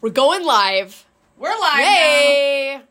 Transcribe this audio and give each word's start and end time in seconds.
We're 0.00 0.10
going 0.10 0.44
live. 0.44 1.04
We're 1.38 1.48
live 1.58 1.78
Yay! 1.80 2.74
now. 2.76 2.82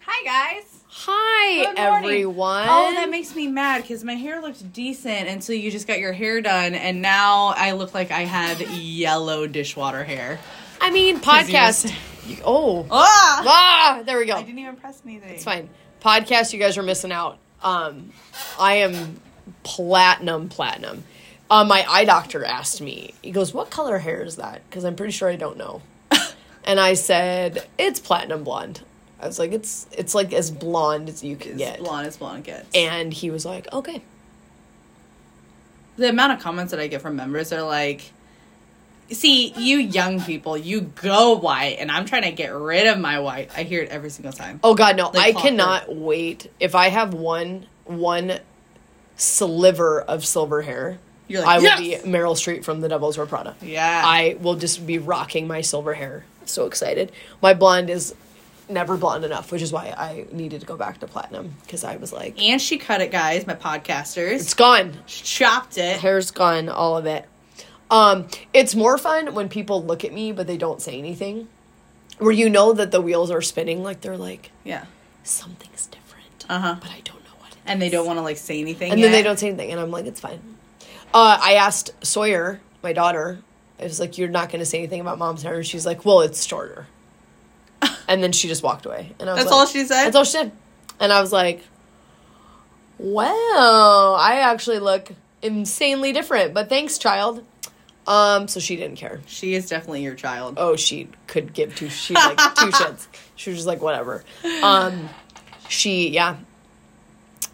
Hi 0.00 0.24
guys. 0.24 0.64
Hi, 0.88 1.64
Good 1.64 1.78
morning. 1.78 2.04
everyone. 2.10 2.66
Oh, 2.68 2.92
that 2.94 3.08
makes 3.10 3.34
me 3.34 3.48
mad 3.48 3.82
because 3.82 4.04
my 4.04 4.14
hair 4.14 4.40
looked 4.40 4.72
decent, 4.72 5.26
until 5.26 5.40
so 5.40 5.52
you 5.54 5.70
just 5.70 5.86
got 5.88 5.98
your 5.98 6.12
hair 6.12 6.40
done, 6.40 6.74
and 6.74 7.02
now 7.02 7.54
I 7.56 7.72
look 7.72 7.94
like 7.94 8.10
I 8.10 8.20
had 8.20 8.60
yellow 8.60 9.46
dishwater 9.46 10.04
hair. 10.04 10.38
I 10.80 10.90
mean, 10.90 11.18
podcast. 11.20 11.92
You- 12.26 12.36
oh. 12.44 12.86
Ah! 12.90 13.42
Ah, 13.44 14.02
there 14.04 14.18
we 14.18 14.26
go. 14.26 14.34
I 14.36 14.42
didn't 14.42 14.58
even 14.58 14.76
press 14.76 15.02
anything. 15.04 15.30
It's 15.34 15.44
fine. 15.44 15.68
Podcast, 16.00 16.52
you 16.52 16.58
guys 16.58 16.76
are 16.78 16.82
missing 16.82 17.10
out. 17.10 17.38
Um, 17.62 18.12
I 18.60 18.74
am 18.74 19.20
platinum, 19.64 20.48
platinum. 20.50 21.04
Uh, 21.50 21.64
my 21.64 21.84
eye 21.88 22.04
doctor 22.04 22.44
asked 22.44 22.80
me, 22.80 23.14
he 23.22 23.30
goes, 23.32 23.52
What 23.52 23.70
color 23.70 23.98
hair 23.98 24.22
is 24.22 24.36
that? 24.36 24.62
Because 24.68 24.84
I'm 24.84 24.94
pretty 24.94 25.12
sure 25.12 25.28
I 25.28 25.36
don't 25.36 25.56
know. 25.56 25.82
And 26.64 26.78
I 26.80 26.94
said, 26.94 27.66
It's 27.78 28.00
platinum 28.00 28.44
blonde. 28.44 28.80
I 29.20 29.26
was 29.26 29.38
like, 29.38 29.52
It's 29.52 29.86
it's 29.92 30.14
like 30.14 30.32
as 30.32 30.50
blonde 30.50 31.08
as 31.08 31.22
you 31.22 31.36
can 31.36 31.52
It's 31.52 31.58
get. 31.58 31.78
blonde 31.78 32.06
as 32.06 32.16
blonde 32.16 32.44
gets. 32.44 32.68
And 32.74 33.12
he 33.12 33.30
was 33.30 33.44
like, 33.44 33.72
Okay. 33.72 34.02
the 35.96 36.08
amount 36.08 36.32
of 36.32 36.40
comments 36.40 36.70
that 36.70 36.80
I 36.80 36.86
get 36.86 37.02
from 37.02 37.16
members 37.16 37.52
are 37.52 37.62
like, 37.62 38.12
"See, 39.10 39.52
you 39.56 39.76
young 39.78 40.20
people, 40.22 40.56
you 40.56 40.80
go 40.80 41.36
white, 41.36 41.76
and 41.78 41.90
I'm 41.90 42.06
trying 42.06 42.22
to 42.22 42.32
get 42.32 42.52
rid 42.54 42.86
of 42.86 42.98
my 42.98 43.20
white." 43.20 43.50
I 43.56 43.62
hear 43.64 43.82
it 43.82 43.90
every 43.90 44.10
single 44.10 44.32
time. 44.32 44.58
Oh 44.64 44.74
God, 44.74 44.96
no! 44.96 45.10
Like 45.10 45.36
I 45.36 45.40
cannot 45.40 45.94
wait. 45.94 46.50
If 46.58 46.74
I 46.74 46.88
have 46.88 47.12
one 47.14 47.66
one 47.84 48.38
sliver 49.16 50.00
of 50.00 50.24
silver 50.24 50.62
hair, 50.62 50.98
You're 51.28 51.42
like, 51.42 51.48
I 51.50 51.56
will 51.58 51.64
"Yes!" 51.64 52.02
be 52.02 52.08
Meryl 52.10 52.34
Streep 52.34 52.64
from 52.64 52.80
The 52.80 52.88
Devil's 52.88 53.18
Wear 53.18 53.26
Prada. 53.26 53.54
Yeah. 53.60 54.02
I 54.04 54.36
will 54.40 54.56
just 54.56 54.86
be 54.86 54.98
rocking 54.98 55.46
my 55.46 55.60
silver 55.60 55.94
hair. 55.94 56.24
So 56.48 56.66
excited! 56.66 57.12
My 57.40 57.54
blonde 57.54 57.90
is 57.90 58.14
never 58.68 58.96
blonde 58.96 59.24
enough, 59.24 59.52
which 59.52 59.60
is 59.62 59.72
why 59.72 59.92
I 59.96 60.26
needed 60.32 60.60
to 60.60 60.66
go 60.66 60.76
back 60.76 60.98
to 61.00 61.06
platinum 61.06 61.54
because 61.62 61.84
I 61.84 61.96
was 61.96 62.12
like, 62.12 62.40
and 62.40 62.60
she 62.60 62.78
cut 62.78 63.00
it, 63.00 63.10
guys. 63.10 63.46
My 63.46 63.54
podcasters 63.54 64.34
it's 64.34 64.54
gone. 64.54 64.94
She 65.06 65.24
chopped 65.24 65.76
it. 65.78 66.00
Hair's 66.00 66.30
gone, 66.30 66.68
all 66.68 66.96
of 66.96 67.06
it. 67.06 67.26
Um, 67.90 68.28
it's 68.54 68.74
more 68.74 68.96
fun 68.96 69.34
when 69.34 69.48
people 69.50 69.82
look 69.84 70.04
at 70.04 70.12
me 70.14 70.32
but 70.32 70.46
they 70.46 70.56
don't 70.56 70.80
say 70.80 70.96
anything, 70.98 71.48
where 72.18 72.32
you 72.32 72.48
know 72.48 72.72
that 72.72 72.90
the 72.90 73.00
wheels 73.02 73.30
are 73.30 73.42
spinning, 73.42 73.82
like 73.82 74.00
they're 74.00 74.16
like 74.16 74.50
Yeah. 74.64 74.86
something's 75.24 75.86
different, 75.86 76.46
Uh 76.48 76.58
huh. 76.58 76.76
but 76.80 76.90
I 76.90 77.00
don't 77.04 77.22
know 77.24 77.30
what. 77.38 77.52
It 77.52 77.58
And 77.66 77.82
they 77.82 77.90
don't 77.90 78.06
want 78.06 78.18
to 78.18 78.22
like 78.22 78.38
say 78.38 78.60
anything. 78.60 78.92
and 78.92 79.02
then 79.02 79.12
they 79.12 79.22
don't 79.22 79.38
say 79.38 79.48
anything 79.48 79.70
and 79.72 79.78
i'm 79.80 79.90
like 79.90 80.06
it's 80.06 80.20
fine 80.20 80.40
uh, 81.12 81.38
i 81.42 81.54
asked 81.54 81.90
sawyer 82.04 82.60
my 82.82 82.92
daughter 82.94 83.40
i 83.82 83.84
was 83.84 84.00
like 84.00 84.16
you're 84.18 84.28
not 84.28 84.48
going 84.48 84.60
to 84.60 84.66
say 84.66 84.78
anything 84.78 85.00
about 85.00 85.18
mom's 85.18 85.42
hair. 85.42 85.56
And 85.56 85.66
she's 85.66 85.84
like 85.86 86.04
well 86.04 86.20
it's 86.22 86.44
shorter. 86.44 86.86
And 88.08 88.22
then 88.22 88.32
she 88.32 88.46
just 88.48 88.62
walked 88.62 88.84
away. 88.86 89.12
And 89.18 89.28
I 89.28 89.32
was 89.34 89.42
That's 89.42 89.50
like- 89.50 89.60
all 89.60 89.66
she 89.66 89.84
said? 89.84 90.04
that's 90.06 90.16
all 90.16 90.24
she 90.24 90.32
said. 90.32 90.52
And 91.00 91.12
i 91.12 91.20
was 91.20 91.32
like 91.32 91.62
wow 92.98 94.16
i 94.18 94.40
actually 94.44 94.78
look 94.78 95.10
insanely 95.40 96.12
different 96.12 96.54
but 96.54 96.68
thanks 96.68 96.98
child. 96.98 97.44
Um 98.06 98.48
so 98.48 98.58
she 98.60 98.76
didn't 98.76 98.96
care. 98.96 99.20
She 99.26 99.54
is 99.54 99.68
definitely 99.68 100.02
your 100.02 100.14
child. 100.14 100.54
oh 100.56 100.76
she 100.76 101.08
could 101.26 101.52
give 101.52 101.74
two 101.74 101.88
she 101.88 102.14
like 102.14 102.36
two 102.36 102.66
shits. 102.80 103.06
She 103.36 103.50
was 103.50 103.58
just 103.58 103.66
like 103.66 103.80
whatever. 103.82 104.24
Um 104.62 105.08
she 105.68 106.10
yeah. 106.10 106.36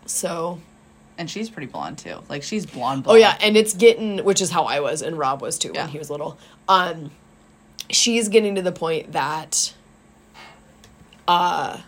So 0.07 0.61
And 1.19 1.29
she's 1.29 1.51
pretty 1.51 1.67
blonde 1.67 1.99
too. 1.99 2.23
Like 2.29 2.43
she's 2.45 2.65
blonde. 2.65 3.05
Oh 3.09 3.15
yeah, 3.17 3.37
and 3.41 3.57
it's 3.57 3.75
getting 3.75 4.25
which 4.25 4.41
is 4.41 4.51
how 4.51 4.65
I 4.65 4.81
was 4.81 5.03
and 5.03 5.19
Rob 5.19 5.43
was 5.43 5.59
too 5.59 5.73
Yeah. 5.75 5.83
when 5.83 5.91
he 5.91 5.99
was 5.99 6.09
little. 6.11 6.39
Um 6.69 7.11
she's 7.91 8.29
getting 8.29 8.55
to 8.55 8.63
the 8.63 8.73
point 8.73 9.13
that 9.13 9.75
uh 11.27 11.79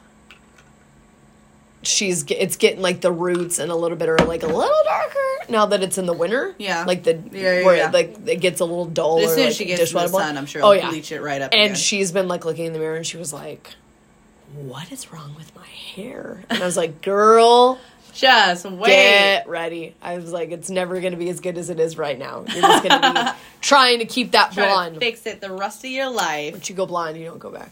she's 1.82 2.24
it's 2.28 2.56
getting 2.56 2.82
like 2.82 3.00
the 3.00 3.12
roots 3.12 3.58
and 3.58 3.70
a 3.72 3.74
little 3.74 3.96
bit 3.96 4.08
are 4.08 4.16
like 4.18 4.42
a 4.42 4.46
little 4.46 4.70
darker 4.84 5.16
now 5.48 5.64
that 5.66 5.82
it's 5.82 5.96
in 5.96 6.06
the 6.06 6.12
winter. 6.12 6.54
Yeah. 6.58 6.84
Like 6.86 7.04
the 7.04 7.14
Yeah, 7.32 7.58
yeah, 7.60 7.64
where 7.64 7.76
yeah. 7.76 7.88
it, 7.88 7.94
like 7.94 8.16
it 8.28 8.40
gets 8.40 8.60
a 8.60 8.64
little 8.64 8.84
dull 8.84 9.16
But 9.16 9.24
as 9.26 9.30
soon 9.34 9.40
as 9.40 9.46
like, 9.46 9.56
she 9.56 9.64
gets 9.64 9.90
to 9.90 9.94
the 9.96 10.08
sun, 10.08 10.36
I'm 10.36 10.46
sure 10.46 10.62
Oh 10.64 10.72
yeah. 10.72 10.90
bleach 10.90 11.10
it 11.12 11.22
right 11.22 11.40
up. 11.40 11.52
And 11.52 11.62
again. 11.62 11.76
she's 11.76 12.12
been 12.12 12.28
like 12.28 12.44
looking 12.44 12.66
in 12.66 12.72
the 12.72 12.78
mirror 12.78 12.96
and 12.96 13.06
she 13.06 13.16
was 13.16 13.32
like 13.32 13.74
what 14.56 14.90
is 14.90 15.12
wrong 15.12 15.34
with 15.36 15.54
my 15.54 15.66
hair? 15.66 16.42
And 16.50 16.60
I 16.60 16.66
was 16.66 16.76
like, 16.76 17.02
"Girl, 17.02 17.78
just 18.12 18.64
wait. 18.64 18.88
Get 18.88 19.48
ready. 19.48 19.94
I 20.02 20.16
was 20.16 20.32
like, 20.32 20.50
it's 20.50 20.70
never 20.70 21.00
going 21.00 21.12
to 21.12 21.18
be 21.18 21.28
as 21.28 21.40
good 21.40 21.56
as 21.58 21.70
it 21.70 21.80
is 21.80 21.96
right 21.98 22.18
now. 22.18 22.44
You're 22.48 22.62
just 22.62 22.84
going 22.84 23.00
to 23.02 23.12
be 23.12 23.30
trying 23.60 23.98
to 24.00 24.04
keep 24.04 24.32
that 24.32 24.52
Try 24.52 24.66
blonde. 24.66 24.94
to 24.94 25.00
fix 25.00 25.26
it 25.26 25.40
the 25.40 25.52
rest 25.52 25.84
of 25.84 25.90
your 25.90 26.10
life. 26.10 26.52
Once 26.52 26.68
you 26.68 26.76
go 26.76 26.86
blonde, 26.86 27.16
you 27.16 27.24
don't 27.24 27.38
go 27.38 27.50
back. 27.50 27.70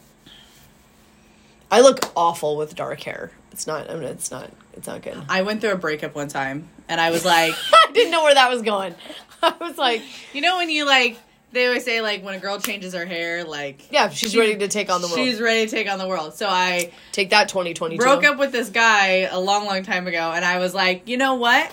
I 1.70 1.80
look 1.80 2.00
awful 2.16 2.56
with 2.56 2.74
dark 2.74 3.00
hair. 3.02 3.30
It's 3.52 3.66
not. 3.66 3.90
I 3.90 3.94
mean, 3.94 4.04
it's 4.04 4.30
not. 4.30 4.50
It's 4.74 4.86
not 4.86 5.02
good. 5.02 5.20
I 5.28 5.42
went 5.42 5.60
through 5.60 5.72
a 5.72 5.76
breakup 5.76 6.14
one 6.14 6.28
time, 6.28 6.68
and 6.88 7.00
I 7.00 7.10
was 7.10 7.24
like, 7.24 7.54
I 7.72 7.90
didn't 7.92 8.10
know 8.12 8.22
where 8.22 8.34
that 8.34 8.48
was 8.50 8.62
going. 8.62 8.94
I 9.42 9.54
was 9.60 9.76
like, 9.76 10.02
you 10.32 10.40
know, 10.40 10.56
when 10.56 10.70
you 10.70 10.86
like, 10.86 11.18
they 11.52 11.66
always 11.66 11.84
say 11.84 12.00
like 12.00 12.22
when 12.24 12.34
a 12.34 12.38
girl 12.38 12.58
changes 12.60 12.94
her 12.94 13.06
hair, 13.06 13.44
like 13.44 13.90
yeah, 13.90 14.08
she's 14.10 14.32
she- 14.32 14.38
ready 14.38 14.56
to 14.56 14.68
take 14.68 14.90
on 14.90 15.00
the 15.00 15.06
world. 15.08 15.18
She's 15.18 15.40
ready 15.40 15.64
to 15.66 15.70
take 15.70 15.88
on 15.90 15.98
the 15.98 16.06
world. 16.08 16.34
So 16.34 16.46
I 16.48 16.92
Take 17.12 17.30
that, 17.30 17.48
twenty 17.48 17.74
twenty. 17.74 17.96
broke 17.96 18.24
up 18.24 18.38
with 18.38 18.52
this 18.52 18.68
guy 18.70 19.28
a 19.30 19.38
long, 19.40 19.64
long 19.66 19.82
time 19.82 20.06
ago, 20.06 20.32
and 20.32 20.44
I 20.44 20.58
was 20.58 20.74
like, 20.74 21.08
you 21.08 21.16
know 21.16 21.34
what? 21.34 21.70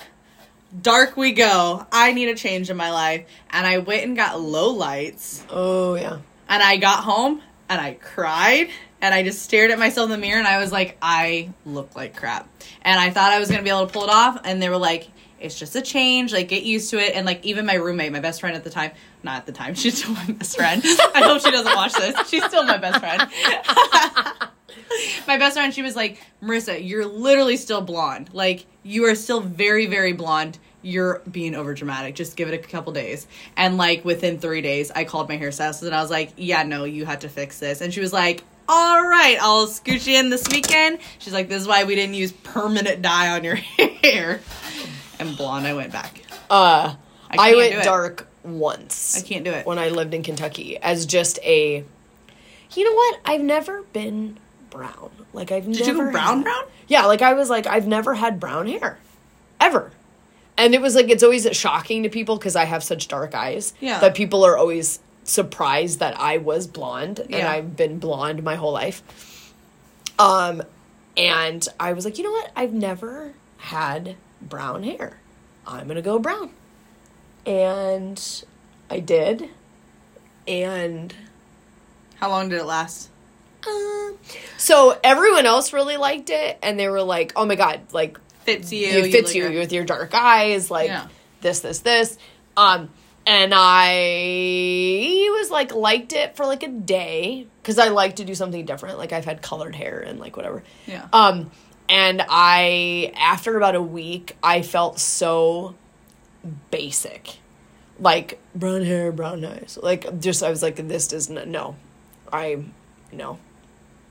Dark 0.82 1.16
we 1.16 1.32
go. 1.32 1.86
I 1.92 2.12
need 2.12 2.28
a 2.30 2.36
change 2.36 2.70
in 2.70 2.76
my 2.78 2.92
life, 2.92 3.26
and 3.50 3.66
I 3.66 3.78
went 3.78 4.04
and 4.04 4.16
got 4.16 4.40
low 4.42 4.72
lights, 4.72 5.46
Oh 5.50 5.96
yeah. 5.96 6.18
and 6.50 6.62
I 6.64 6.78
got 6.78 7.04
home 7.04 7.42
and 7.70 7.80
I 7.82 7.94
cried. 7.94 8.70
And 9.02 9.14
I 9.14 9.22
just 9.24 9.44
stared 9.44 9.70
at 9.70 9.78
myself 9.78 10.06
in 10.06 10.12
the 10.12 10.18
mirror 10.18 10.40
and 10.40 10.48
I 10.48 10.58
was 10.58 10.72
like, 10.72 10.98
I 11.00 11.52
look 11.64 11.96
like 11.96 12.16
crap. 12.16 12.50
And 12.82 13.00
I 13.00 13.12
thought 13.12 13.32
I 13.32 13.40
was 13.40 13.52
gonna 13.52 13.62
be 13.62 13.70
able 13.70 13.86
to 13.86 13.94
pull 13.94 14.04
it 14.06 14.10
off. 14.10 14.40
And 14.46 14.60
they 14.60 14.68
were 14.70 14.78
like, 14.80 15.10
it's 15.40 15.60
just 15.60 15.76
a 15.76 15.82
change. 15.82 16.34
Like, 16.34 16.48
get 16.48 16.64
used 16.64 16.90
to 16.90 16.98
it. 16.98 17.14
And 17.16 17.24
like, 17.24 17.46
even 17.46 17.68
my 17.68 17.76
roommate, 17.76 18.12
my 18.12 18.20
best 18.20 18.40
friend 18.40 18.56
at 18.56 18.64
the 18.64 18.72
time, 18.72 18.92
not 19.26 19.38
at 19.38 19.46
the 19.46 19.52
time, 19.52 19.76
she's 19.76 19.98
still 19.98 20.14
my 20.14 20.28
best 20.28 20.56
friend. 20.56 20.82
I 20.84 21.22
hope 21.24 21.42
she 21.42 21.52
doesn't 21.52 21.76
watch 21.76 21.94
this. 21.94 22.30
She's 22.30 22.46
still 22.46 22.64
my 22.64 22.78
best 22.78 23.00
friend. 23.00 23.22
my 25.28 25.38
best 25.38 25.56
friend, 25.56 25.74
she 25.74 25.82
was 25.82 25.96
like, 25.96 26.22
Marissa, 26.42 26.88
you're 26.88 27.06
literally 27.06 27.58
still 27.58 27.82
blonde. 27.82 28.30
Like, 28.32 28.66
you 28.84 29.06
are 29.06 29.16
still 29.16 29.42
very, 29.42 29.88
very 29.88 30.14
blonde. 30.14 30.60
You're 30.82 31.22
being 31.30 31.56
over 31.56 31.74
dramatic. 31.74 32.16
Just 32.16 32.38
give 32.38 32.48
it 32.48 32.54
a 32.54 32.60
couple 32.60 32.94
days. 32.94 33.28
And 33.58 33.78
like 33.78 34.06
within 34.06 34.40
three 34.40 34.62
days, 34.62 34.92
I 34.92 35.04
called 35.04 35.28
my 35.28 35.38
hairstylist 35.38 35.82
and 35.82 35.96
I 35.96 36.02
was 36.02 36.12
like, 36.12 36.34
yeah, 36.38 36.62
no, 36.62 36.84
you 36.84 37.06
had 37.06 37.22
to 37.22 37.30
fix 37.30 37.58
this. 37.58 37.82
And 37.82 37.92
she 37.92 38.02
was 38.02 38.14
like, 38.14 38.44
all 38.70 39.02
right, 39.02 39.38
I'll 39.42 39.68
scooch 39.68 40.06
you 40.06 40.20
in 40.20 40.30
this 40.30 40.48
weekend. 40.50 41.00
She's 41.18 41.34
like, 41.34 41.50
this 41.50 41.62
is 41.62 41.68
why 41.68 41.86
we 41.86 41.96
didn't 41.96 42.14
use 42.14 42.32
permanent 42.32 43.02
dye 43.02 43.36
on 43.36 43.44
your 43.44 43.56
hair. 44.04 44.42
And 45.20 45.36
blonde, 45.36 45.66
I 45.66 45.74
went 45.74 45.92
back. 45.92 46.22
Uh, 46.52 46.94
I 47.32 47.52
I, 47.52 47.56
went 47.56 47.84
dark 47.84 48.28
once. 48.46 49.18
I 49.18 49.22
can't 49.28 49.44
do 49.44 49.52
it. 49.52 49.66
when 49.66 49.80
I 49.80 49.90
lived 49.90 50.14
in 50.14 50.24
Kentucky 50.24 50.78
as 50.78 51.06
just 51.06 51.40
a. 51.44 51.84
You 52.74 52.84
know 52.84 52.94
what? 52.94 53.20
I've 53.26 53.42
never 53.42 53.84
been 53.94 54.38
brown. 54.70 55.12
Like 55.34 55.52
I've 55.52 55.66
Did 55.66 55.80
never 55.86 55.92
you 56.00 56.06
go 56.06 56.12
brown, 56.12 56.38
had- 56.38 56.44
brown? 56.44 56.64
Yeah, 56.88 57.06
like 57.06 57.22
I 57.22 57.34
was 57.34 57.50
like 57.50 57.66
I've 57.68 57.88
never 57.88 58.14
had 58.16 58.40
brown 58.40 58.68
hair, 58.68 58.98
ever. 59.60 59.92
And 60.58 60.74
it 60.74 60.82
was 60.82 60.96
like 60.96 61.10
it's 61.10 61.24
always 61.24 61.48
shocking 61.52 62.04
to 62.04 62.10
people 62.10 62.38
because 62.38 62.56
I 62.56 62.66
have 62.66 62.84
such 62.84 63.08
dark 63.08 63.34
eyes. 63.36 63.74
Yeah. 63.80 64.00
But 64.00 64.16
people 64.16 64.46
are 64.46 64.58
always 64.58 65.00
surprised 65.24 66.00
that 66.00 66.20
I 66.20 66.38
was 66.38 66.68
blonde 66.68 67.20
and 67.20 67.32
Yeah. 67.32 67.52
I've 67.52 67.76
been 67.76 67.98
blonde 68.00 68.44
my 68.44 68.56
whole 68.56 68.72
life. 68.72 69.52
Um, 70.20 70.62
and 71.18 71.68
I 71.80 71.94
was 71.94 72.06
like, 72.06 72.18
you 72.18 72.24
know 72.24 72.32
what? 72.32 72.52
I've 72.56 72.74
never 72.74 73.34
had 73.58 74.16
brown 74.42 74.84
hair. 74.84 75.18
I'm 75.68 75.88
gonna 75.88 76.02
go 76.02 76.20
brown, 76.20 76.52
and 77.46 78.44
I 78.90 79.00
did. 79.00 79.50
And 80.48 81.14
How 82.16 82.30
long 82.30 82.50
did 82.50 82.60
it 82.60 82.66
last? 82.66 83.10
um, 83.68 84.18
so 84.58 84.98
everyone 85.04 85.46
else 85.48 85.74
really 85.74 85.98
liked 85.98 86.30
it, 86.30 86.60
and 86.62 86.80
they 86.80 86.88
were 86.88 87.02
like, 87.02 87.34
"Oh 87.36 87.46
my 87.46 87.56
god, 87.56 87.82
like 87.92 88.20
Fits 88.44 88.72
you. 88.72 88.88
it 88.88 89.12
fits 89.12 89.34
look 89.34 89.36
you 89.54 89.58
with 89.60 89.72
your 89.74 89.84
dark 89.86 90.14
eyes, 90.14 90.70
like 90.70 90.88
Yeah. 90.90 91.08
this, 91.42 91.62
this, 91.62 91.80
this." 91.80 92.18
Um, 92.56 92.90
and 93.26 93.52
I 93.56 95.28
was 95.40 95.50
like 95.50 95.74
liked 95.74 96.14
it 96.14 96.36
for 96.36 96.46
like 96.46 96.62
a 96.62 96.68
day 96.68 97.48
because 97.62 97.80
I 97.80 97.88
like 97.90 98.18
to 98.18 98.24
do 98.26 98.36
something 98.36 98.66
different. 98.66 99.00
Like 99.00 99.14
I've 99.14 99.26
had 99.26 99.42
colored 99.42 99.76
hair 99.76 100.00
and 100.00 100.20
like 100.20 100.38
whatever. 100.38 100.62
Yeah. 100.86 101.08
Um, 101.12 101.50
and 101.90 102.24
I 102.30 103.12
after 103.16 103.58
about 103.58 103.74
a 103.74 103.82
week, 103.82 104.38
I 104.44 104.62
felt 104.62 105.00
so 105.00 105.74
basic, 106.70 107.38
like 108.00 108.40
brown 108.54 108.84
hair, 108.84 109.12
brown 109.12 109.44
eyes. 109.46 109.78
Like 109.82 110.20
just 110.20 110.44
I 110.44 110.50
was 110.50 110.62
like, 110.62 110.76
this 110.76 111.08
does 111.08 111.30
not 111.30 111.48
no, 111.48 111.76
I 112.32 112.64
no, 113.12 113.40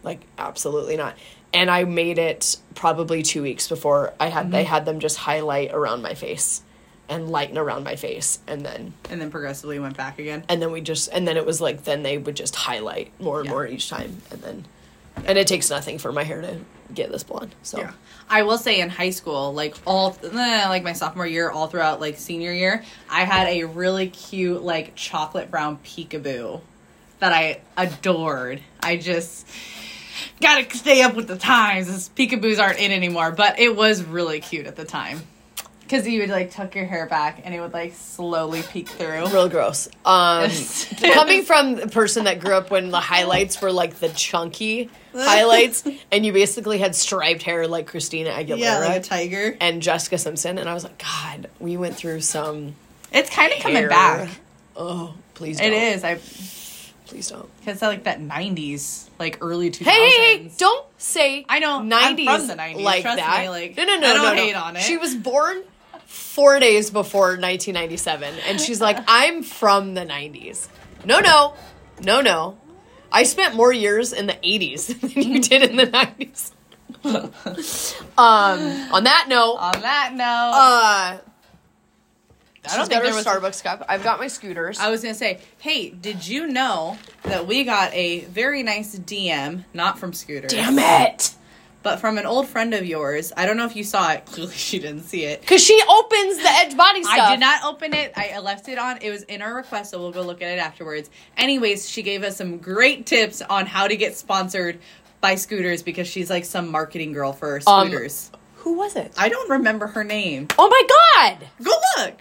like 0.02 0.20
absolutely 0.38 0.96
not. 0.96 1.16
And 1.52 1.70
I 1.70 1.84
made 1.84 2.18
it 2.18 2.56
probably 2.74 3.22
two 3.22 3.42
weeks 3.42 3.68
before 3.68 4.12
I 4.18 4.28
had 4.28 4.50
they 4.50 4.62
mm-hmm. 4.64 4.70
had 4.70 4.84
them 4.86 4.98
just 5.00 5.18
highlight 5.18 5.72
around 5.72 6.02
my 6.02 6.14
face, 6.14 6.62
and 7.08 7.28
lighten 7.30 7.58
around 7.58 7.84
my 7.84 7.96
face 7.96 8.38
and 8.46 8.64
then 8.64 8.94
And 9.10 9.20
then 9.20 9.30
progressively 9.30 9.78
went 9.78 9.96
back 9.96 10.18
again. 10.18 10.44
and 10.48 10.60
then 10.62 10.72
we 10.72 10.80
just 10.80 11.10
and 11.12 11.28
then 11.28 11.36
it 11.36 11.44
was 11.46 11.60
like 11.60 11.84
then 11.84 12.02
they 12.02 12.18
would 12.18 12.34
just 12.34 12.56
highlight 12.56 13.12
more 13.20 13.40
and 13.40 13.46
Yeah. 13.46 13.52
more 13.52 13.66
each 13.66 13.88
time 13.88 14.22
and 14.30 14.40
then 14.42 14.64
and 15.26 15.38
it 15.38 15.46
takes 15.46 15.70
nothing 15.70 15.98
for 15.98 16.12
my 16.12 16.24
hair 16.24 16.40
to 16.40 16.58
get 16.92 17.10
this 17.10 17.22
blonde 17.22 17.54
so 17.62 17.78
Yeah. 17.78 17.92
I 18.28 18.42
will 18.42 18.58
say 18.58 18.80
in 18.80 18.88
high 18.88 19.10
school, 19.10 19.52
like 19.52 19.76
all 19.86 20.16
eh, 20.22 20.68
like 20.68 20.82
my 20.82 20.94
sophomore 20.94 21.26
year, 21.26 21.50
all 21.50 21.66
throughout 21.66 22.00
like 22.00 22.16
senior 22.16 22.52
year, 22.52 22.82
I 23.10 23.24
had 23.24 23.48
a 23.48 23.64
really 23.64 24.08
cute 24.08 24.62
like 24.62 24.94
chocolate 24.94 25.50
brown 25.50 25.78
peekaboo 25.84 26.60
that 27.18 27.32
I 27.32 27.60
adored. 27.76 28.60
I 28.80 28.96
just 28.96 29.46
gotta 30.40 30.74
stay 30.76 31.02
up 31.02 31.14
with 31.14 31.28
the 31.28 31.36
times. 31.36 31.86
This 31.86 32.08
peekaboos 32.08 32.58
aren't 32.60 32.78
in 32.78 32.92
anymore, 32.92 33.30
but 33.30 33.58
it 33.58 33.76
was 33.76 34.02
really 34.02 34.40
cute 34.40 34.66
at 34.66 34.76
the 34.76 34.84
time. 34.84 35.22
Cause 35.94 36.08
you 36.08 36.20
would 36.20 36.30
like 36.30 36.50
tuck 36.50 36.74
your 36.74 36.86
hair 36.86 37.06
back 37.06 37.42
and 37.44 37.54
it 37.54 37.60
would 37.60 37.72
like 37.72 37.92
slowly 37.94 38.62
peek 38.62 38.88
through. 38.88 39.26
real 39.28 39.48
gross 39.48 39.88
um 40.04 40.50
coming 41.12 41.44
from 41.44 41.76
the 41.76 41.86
person 41.86 42.24
that 42.24 42.40
grew 42.40 42.54
up 42.54 42.70
when 42.72 42.90
the 42.90 42.98
highlights 42.98 43.62
were 43.62 43.70
like 43.70 43.94
the 44.00 44.08
chunky 44.08 44.90
highlights 45.14 45.84
and 46.10 46.26
you 46.26 46.32
basically 46.32 46.78
had 46.78 46.96
striped 46.96 47.44
hair 47.44 47.68
like 47.68 47.86
christina 47.86 48.30
aguilera 48.30 48.58
Yeah, 48.58 48.78
like 48.78 49.00
a 49.00 49.04
tiger. 49.04 49.56
and 49.60 49.80
jessica 49.80 50.18
simpson 50.18 50.58
and 50.58 50.68
i 50.68 50.74
was 50.74 50.82
like 50.82 50.98
god 50.98 51.48
we 51.60 51.76
went 51.76 51.94
through 51.94 52.22
some 52.22 52.74
It's 53.12 53.30
kind 53.30 53.52
of 53.52 53.60
coming 53.60 53.86
back. 53.88 54.30
oh 54.76 55.14
please 55.34 55.58
don't 55.58 55.72
It 55.72 55.74
is. 55.74 56.02
I 56.02 56.18
please 57.06 57.28
don't 57.28 57.48
because 57.60 57.82
like 57.82 58.04
that 58.04 58.18
'90s, 58.20 59.08
like 59.20 59.38
early 59.40 59.70
2000s. 59.70 59.84
Hey, 59.84 60.08
hey, 60.10 60.38
hey, 60.38 60.50
don't 60.58 60.86
say 60.98 61.44
I 61.48 61.60
know, 61.60 61.78
I'm 61.78 61.88
90s, 61.90 62.24
from 62.38 62.46
the 62.48 62.54
90s, 62.54 62.82
like 62.82 63.02
trust 63.02 63.18
that. 63.18 63.42
me, 63.42 63.48
like, 63.50 63.76
no, 63.76 63.84
no, 63.84 63.98
no, 64.00 64.06
I 64.08 64.12
don't 64.14 64.22
no, 64.22 64.34
no. 64.34 64.42
hate 64.42 64.54
on 64.56 64.76
it. 64.76 64.80
She 64.82 64.96
was 64.96 65.14
born 65.14 65.62
four 66.14 66.60
days 66.60 66.90
before 66.90 67.36
1997, 67.36 68.34
and 68.46 68.60
she's 68.60 68.80
like, 68.80 68.98
I'm 69.08 69.42
from 69.42 69.94
the 69.94 70.06
90s. 70.06 70.68
No, 71.04 71.20
no, 71.20 71.54
no, 72.00 72.20
no. 72.20 72.58
I 73.12 73.24
spent 73.24 73.54
more 73.54 73.72
years 73.72 74.12
in 74.12 74.26
the 74.26 74.34
80s 74.34 75.00
than 75.14 75.22
you 75.22 75.40
did 75.40 75.70
in 75.70 75.76
the 75.76 75.86
90s. 75.86 76.52
um, 78.16 78.92
on 78.94 79.04
that 79.04 79.26
note, 79.28 79.56
On 79.56 79.80
that 79.80 80.12
note, 80.14 80.52
uh, 80.54 81.18
I 82.66 82.76
don't 82.76 82.88
think 82.88 83.02
her 83.02 83.06
there 83.06 83.14
was. 83.14 83.26
Starbucks 83.26 83.62
cup. 83.62 83.84
I've 83.88 84.02
got 84.02 84.18
my 84.18 84.28
scooters. 84.28 84.78
I 84.80 84.90
was 84.90 85.02
gonna 85.02 85.14
say, 85.14 85.40
hey, 85.58 85.90
did 85.90 86.26
you 86.26 86.46
know 86.46 86.96
that 87.24 87.46
we 87.46 87.64
got 87.64 87.92
a 87.92 88.20
very 88.20 88.62
nice 88.62 88.98
DM, 88.98 89.64
not 89.74 89.98
from 89.98 90.14
Scooter, 90.14 90.48
Damn 90.48 90.78
it! 90.78 91.34
But 91.84 92.00
from 92.00 92.18
an 92.18 92.26
old 92.26 92.48
friend 92.48 92.74
of 92.74 92.84
yours? 92.84 93.32
I 93.36 93.46
don't 93.46 93.56
know 93.56 93.66
if 93.66 93.76
you 93.76 93.84
saw 93.84 94.10
it. 94.10 94.26
Clearly, 94.26 94.52
she 94.54 94.80
didn't 94.80 95.02
see 95.04 95.24
it. 95.24 95.40
Because 95.42 95.62
she 95.62 95.80
opens 95.88 96.38
the 96.38 96.48
edge 96.48 96.76
body 96.76 97.04
stuff. 97.04 97.16
I 97.16 97.30
did 97.30 97.40
not 97.40 97.62
open 97.64 97.94
it. 97.94 98.12
I 98.16 98.40
left 98.40 98.68
it 98.68 98.78
on. 98.78 98.98
It 99.00 99.10
was 99.10 99.22
in 99.22 99.40
our 99.42 99.54
request, 99.54 99.92
so 99.92 100.00
we'll 100.00 100.10
go 100.10 100.22
look 100.22 100.42
at 100.42 100.48
it 100.50 100.58
afterwards. 100.58 101.10
Anyways, 101.36 101.88
she 101.88 102.02
gave 102.02 102.24
us 102.24 102.36
some 102.36 102.58
great 102.58 103.06
tips 103.06 103.40
on 103.42 103.66
how 103.66 103.86
to 103.86 103.96
get 103.96 104.16
sponsored 104.16 104.80
by 105.20 105.36
scooters 105.36 105.82
because 105.82 106.08
she's 106.08 106.28
like 106.28 106.44
some 106.44 106.68
marketing 106.70 107.12
girl 107.12 107.32
for 107.32 107.60
Um, 107.66 107.88
scooters. 107.88 108.32
Who 108.56 108.74
was 108.78 108.96
it? 108.96 109.12
I 109.16 109.28
don't 109.28 109.48
remember 109.50 109.86
her 109.88 110.02
name. 110.02 110.48
Oh 110.58 110.68
my 110.68 111.36
god! 111.38 111.48
Go 111.62 111.72
look. 111.98 112.20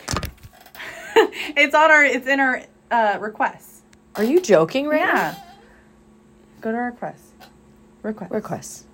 it's 1.57 1.73
on 1.73 1.89
our. 1.89 2.03
It's 2.03 2.27
in 2.27 2.39
our 2.41 2.61
uh, 2.91 3.17
requests. 3.21 3.81
Are 4.15 4.23
you 4.23 4.41
joking 4.41 4.87
right 4.87 4.99
now? 5.01 5.13
Yeah. 5.13 5.35
Go 6.61 6.71
to 6.71 6.77
our 6.77 6.85
requests. 6.87 7.31
Request. 8.03 8.31
Requests. 8.31 8.85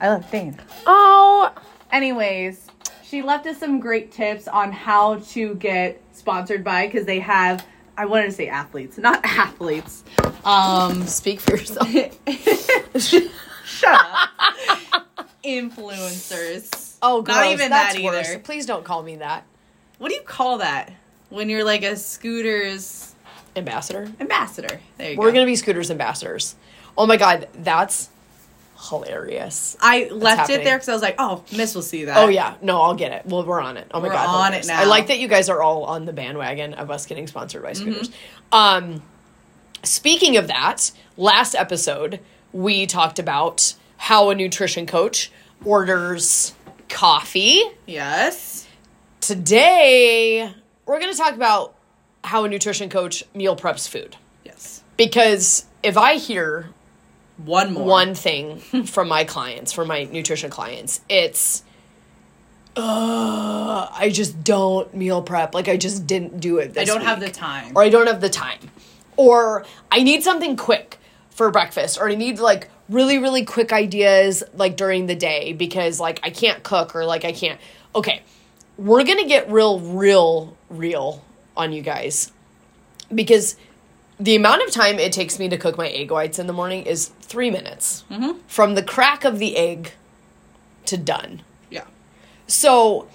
I 0.00 0.08
love 0.08 0.30
Dane. 0.30 0.56
Oh, 0.86 1.52
Anyways, 1.92 2.66
she 3.04 3.22
left 3.22 3.46
us 3.46 3.58
some 3.58 3.78
great 3.78 4.10
tips 4.10 4.48
on 4.48 4.72
how 4.72 5.16
to 5.30 5.54
get 5.54 6.02
sponsored 6.12 6.64
by 6.64 6.86
because 6.86 7.06
they 7.06 7.20
have. 7.20 7.64
I 7.96 8.06
wanted 8.06 8.24
to 8.26 8.32
say 8.32 8.48
athletes, 8.48 8.98
not 8.98 9.20
athletes. 9.24 10.02
Um, 10.44 11.06
speak 11.06 11.38
for 11.40 11.52
yourself. 11.52 11.88
shut 13.64 13.94
up. 13.94 15.08
Influencers. 15.44 16.96
Oh, 17.02 17.22
gross. 17.22 17.36
Not 17.36 17.46
even 17.52 17.70
That's 17.70 17.94
that 17.94 18.02
worse. 18.02 18.28
either. 18.30 18.38
Please 18.40 18.66
don't 18.66 18.84
call 18.84 19.02
me 19.02 19.16
that. 19.16 19.44
What 19.98 20.08
do 20.08 20.14
you 20.16 20.22
call 20.22 20.58
that 20.58 20.92
when 21.30 21.48
you're 21.48 21.64
like 21.64 21.84
a 21.84 21.96
scooters 21.96 23.14
Ambassador. 23.56 24.10
ambassador? 24.18 24.80
There 24.98 25.12
you 25.12 25.16
We're 25.18 25.28
go. 25.28 25.34
gonna 25.34 25.46
be 25.46 25.54
scooters 25.56 25.90
ambassadors. 25.90 26.56
Oh 26.98 27.06
my 27.06 27.16
god, 27.16 27.48
that's 27.54 28.08
hilarious. 28.88 29.76
I 29.80 30.08
left 30.10 30.40
happening. 30.40 30.60
it 30.60 30.64
there 30.64 30.76
because 30.76 30.88
I 30.88 30.92
was 30.92 31.02
like, 31.02 31.16
oh, 31.18 31.44
Miss 31.56 31.74
will 31.74 31.82
see 31.82 32.04
that. 32.06 32.16
Oh 32.16 32.28
yeah, 32.28 32.54
no, 32.62 32.80
I'll 32.82 32.94
get 32.94 33.12
it. 33.12 33.26
Well, 33.26 33.44
we're 33.44 33.60
on 33.60 33.76
it. 33.76 33.86
Oh 33.92 34.00
my 34.00 34.08
We're 34.08 34.14
god, 34.14 34.26
on 34.28 34.44
hilarious. 34.46 34.66
it 34.68 34.70
I 34.70 34.74
now. 34.74 34.80
Mm-hmm. 34.82 34.90
like 34.90 35.06
that 35.08 35.18
you 35.18 35.28
guys 35.28 35.48
are 35.48 35.62
all 35.62 35.84
on 35.84 36.04
the 36.04 36.12
bandwagon 36.12 36.74
of 36.74 36.90
us 36.90 37.06
getting 37.06 37.26
sponsored 37.26 37.62
by 37.62 37.72
scooters. 37.72 38.10
Um, 38.52 39.02
speaking 39.82 40.36
of 40.36 40.48
that, 40.48 40.90
last 41.16 41.54
episode 41.54 42.20
we 42.52 42.86
talked 42.86 43.18
about 43.18 43.74
how 43.96 44.30
a 44.30 44.34
nutrition 44.34 44.86
coach 44.86 45.30
orders 45.64 46.54
coffee. 46.88 47.62
Yes. 47.86 48.66
Today 49.20 50.52
we're 50.86 51.00
going 51.00 51.12
to 51.12 51.18
talk 51.18 51.34
about 51.34 51.74
how 52.22 52.44
a 52.44 52.48
nutrition 52.48 52.88
coach 52.90 53.24
meal 53.34 53.56
preps 53.56 53.88
food 53.88 54.16
Yes. 54.44 54.82
because 54.96 55.64
if 55.82 55.96
I 55.96 56.14
hear 56.16 56.68
One 57.36 57.72
more. 57.74 57.84
one 57.84 58.14
thing 58.14 58.58
from 58.86 59.08
my 59.08 59.24
clients, 59.24 59.72
from 59.72 59.88
my 59.88 60.04
nutrition 60.04 60.50
clients. 60.50 61.00
It's, 61.08 61.64
uh, 62.76 63.88
I 63.92 64.10
just 64.12 64.42
don't 64.44 64.92
meal 64.94 65.22
prep. 65.22 65.54
Like 65.54 65.68
I 65.68 65.76
just 65.76 66.06
didn't 66.06 66.40
do 66.40 66.58
it. 66.58 66.74
This 66.74 66.82
I 66.88 66.92
don't 66.92 67.04
have 67.04 67.20
the 67.20 67.30
time. 67.30 67.72
or 67.76 67.82
I 67.82 67.88
don't 67.88 68.06
have 68.06 68.20
the 68.20 68.28
time, 68.30 68.58
or 69.16 69.64
I 69.90 70.02
need 70.02 70.22
something 70.22 70.56
quick 70.56 70.98
for 71.30 71.50
breakfast, 71.50 71.98
or 71.98 72.08
I 72.08 72.14
need 72.14 72.38
like 72.38 72.68
really 72.88 73.18
really 73.18 73.44
quick 73.44 73.72
ideas 73.72 74.42
like 74.54 74.76
during 74.76 75.06
the 75.06 75.14
day 75.14 75.52
because 75.52 76.00
like 76.00 76.20
I 76.22 76.30
can't 76.30 76.62
cook 76.62 76.94
or 76.96 77.04
like 77.04 77.24
I 77.24 77.32
can't. 77.32 77.60
Okay, 77.94 78.22
we're 78.76 79.04
gonna 79.04 79.26
get 79.26 79.50
real 79.50 79.78
real 79.80 80.56
real 80.68 81.24
on 81.56 81.72
you 81.72 81.82
guys 81.82 82.32
because 83.14 83.56
the 84.18 84.36
amount 84.36 84.62
of 84.62 84.70
time 84.70 84.98
it 84.98 85.12
takes 85.12 85.38
me 85.38 85.48
to 85.48 85.56
cook 85.56 85.76
my 85.76 85.88
egg 85.88 86.10
whites 86.10 86.38
in 86.38 86.46
the 86.46 86.52
morning 86.52 86.86
is 86.86 87.08
three 87.20 87.50
minutes 87.50 88.04
mm-hmm. 88.10 88.38
from 88.46 88.74
the 88.74 88.82
crack 88.82 89.24
of 89.24 89.38
the 89.38 89.56
egg 89.56 89.92
to 90.86 90.96
done. 90.96 91.42
Yeah. 91.70 91.84
So 92.46 93.08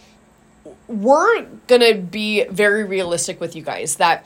we're 0.88 1.44
gonna 1.68 1.96
be 1.96 2.46
very 2.46 2.84
realistic 2.84 3.40
with 3.40 3.56
you 3.56 3.62
guys 3.62 3.96
that 3.96 4.25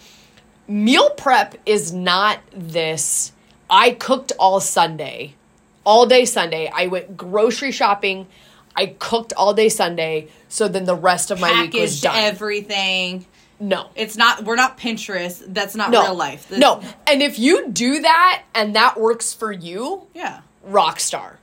meal 0.68 1.10
prep 1.12 1.56
is 1.66 1.94
not 1.94 2.40
this. 2.56 3.32
I 3.70 3.92
cooked 3.92 4.32
all 4.40 4.60
Sunday, 4.60 5.36
all 5.84 6.06
day 6.06 6.26
Sunday. 6.26 6.72
I 6.74 6.88
went 6.88 7.18
grocery 7.18 7.72
shopping. 7.72 8.28
I 8.76 8.88
cooked 8.98 9.34
all 9.38 9.54
day 9.54 9.70
Sunday. 9.70 10.30
So 10.50 10.68
then 10.68 10.86
the 10.86 10.96
rest 10.96 11.32
of 11.32 11.40
my 11.40 11.62
week 11.62 11.74
was 11.74 12.02
done. 12.02 12.16
everything. 12.16 13.26
No, 13.68 13.90
It's 13.96 14.18
not. 14.18 14.44
We're 14.44 14.56
not 14.56 14.78
Pinterest. 14.78 15.42
That's 15.48 15.76
not 15.76 15.90
no, 15.92 16.04
real 16.04 16.16
life. 16.16 16.52
No. 16.52 16.82
And 17.08 17.22
if 17.22 17.40
you 17.40 17.70
do 17.70 18.02
that 18.02 18.44
and 18.54 18.76
that 18.76 19.00
works 19.00 19.34
for 19.34 19.52
you, 19.52 20.08
Yeah. 20.14 20.42
rock 20.64 21.00
star. 21.00 21.40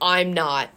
I'm 0.00 0.32
not 0.32 0.70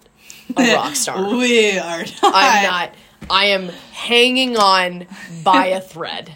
a 0.58 0.74
rock 0.76 0.96
star. 0.96 1.36
We 1.38 1.78
are 1.80 2.00
not. 2.04 2.18
I'm 2.24 2.64
not. 2.64 2.94
I 3.30 3.46
am 3.46 3.70
hanging 3.94 4.58
on 4.58 5.08
by 5.44 5.68
a 5.68 5.80
thread. 5.82 6.34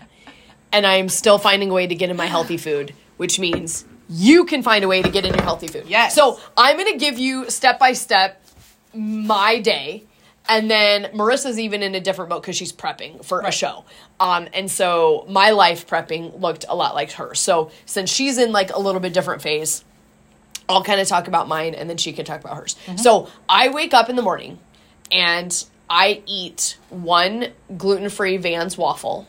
And 0.72 0.86
I 0.88 0.96
am 0.96 1.10
still 1.10 1.38
finding 1.38 1.70
a 1.70 1.74
way 1.74 1.88
to 1.88 1.96
get 1.96 2.10
in 2.10 2.16
my 2.18 2.28
healthy 2.28 2.58
food, 2.68 2.94
which 3.18 3.40
means 3.40 3.84
you 4.10 4.46
can 4.46 4.64
find 4.64 4.86
a 4.86 4.88
way 4.88 5.02
to 5.02 5.10
get 5.10 5.26
in 5.26 5.34
your 5.34 5.44
healthy 5.44 5.68
food. 5.68 5.86
Yes. 5.88 6.16
So 6.16 6.40
I'm 6.56 6.78
going 6.78 6.94
to 6.94 6.98
give 6.98 7.20
you 7.20 7.50
step 7.50 7.78
by 7.80 7.92
step 7.94 8.42
my 8.94 9.60
day. 9.60 10.06
And 10.50 10.72
then 10.72 11.06
Marissa's 11.14 11.60
even 11.60 11.84
in 11.84 11.94
a 11.96 12.00
different 12.00 12.30
boat 12.30 12.42
because 12.42 12.56
she's 12.56 12.72
prepping 12.72 13.24
for 13.26 13.42
a 13.42 13.52
show. 13.52 13.84
Um, 14.20 14.48
and 14.54 14.72
so 14.72 15.26
my 15.30 15.52
life 15.52 15.88
prepping 15.88 16.40
looked 16.40 16.66
a 16.70 16.76
lot 16.76 16.96
like 16.96 17.12
her. 17.14 17.36
So 17.36 17.72
since 17.86 18.10
she's 18.10 18.38
in 18.38 18.52
like 18.52 18.72
a 18.74 18.80
little 18.80 19.02
bit 19.02 19.14
different 19.14 19.42
phase, 19.42 19.84
I'll 20.70 20.84
kind 20.84 21.00
of 21.02 21.08
talk 21.08 21.28
about 21.28 21.48
mine 21.48 21.74
and 21.74 21.90
then 21.90 21.98
she 21.98 22.14
can 22.14 22.26
talk 22.26 22.42
about 22.42 22.58
hers. 22.58 22.76
So 22.98 23.30
I 23.48 23.70
wake 23.70 23.94
up 23.94 24.10
in 24.10 24.16
the 24.16 24.22
morning 24.22 24.60
and 25.12 25.66
I 25.90 26.22
eat 26.26 26.78
one 26.90 27.48
gluten 27.78 28.10
free 28.10 28.38
Van's 28.38 28.78
waffle. 28.78 29.28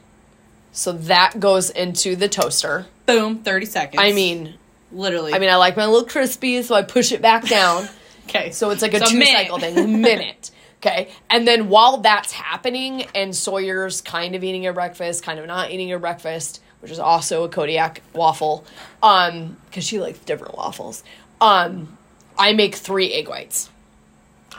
So 0.72 0.92
that 0.92 1.40
goes 1.40 1.70
into 1.70 2.16
the 2.16 2.28
toaster. 2.28 2.86
Boom. 3.06 3.38
Thirty 3.38 3.66
seconds. 3.66 4.00
I 4.02 4.12
mean, 4.12 4.54
literally. 4.92 5.32
I 5.32 5.38
mean, 5.38 5.50
I 5.50 5.56
like 5.56 5.76
my 5.76 5.86
little 5.86 6.06
crispy, 6.06 6.62
so 6.62 6.74
I 6.74 6.82
push 6.82 7.12
it 7.12 7.22
back 7.22 7.46
down. 7.48 7.88
okay. 8.28 8.50
So 8.50 8.70
it's 8.70 8.82
like 8.82 8.94
a 8.94 9.00
two 9.00 9.18
minute. 9.18 9.32
cycle 9.32 9.58
thing, 9.58 10.02
minute. 10.02 10.50
Okay. 10.80 11.08
And 11.28 11.46
then 11.46 11.68
while 11.68 11.98
that's 11.98 12.32
happening, 12.32 13.04
and 13.14 13.34
Sawyer's 13.34 14.00
kind 14.00 14.34
of 14.34 14.44
eating 14.44 14.62
her 14.64 14.72
breakfast, 14.72 15.24
kind 15.24 15.38
of 15.38 15.46
not 15.46 15.70
eating 15.70 15.88
her 15.88 15.98
breakfast, 15.98 16.60
which 16.80 16.92
is 16.92 17.00
also 17.00 17.42
a 17.44 17.48
Kodiak 17.48 18.02
waffle, 18.14 18.64
um, 19.02 19.56
because 19.66 19.84
she 19.84 19.98
likes 19.98 20.18
different 20.20 20.56
waffles. 20.56 21.02
Um, 21.40 21.96
I 22.38 22.52
make 22.52 22.76
three 22.76 23.12
egg 23.12 23.28
whites. 23.28 23.70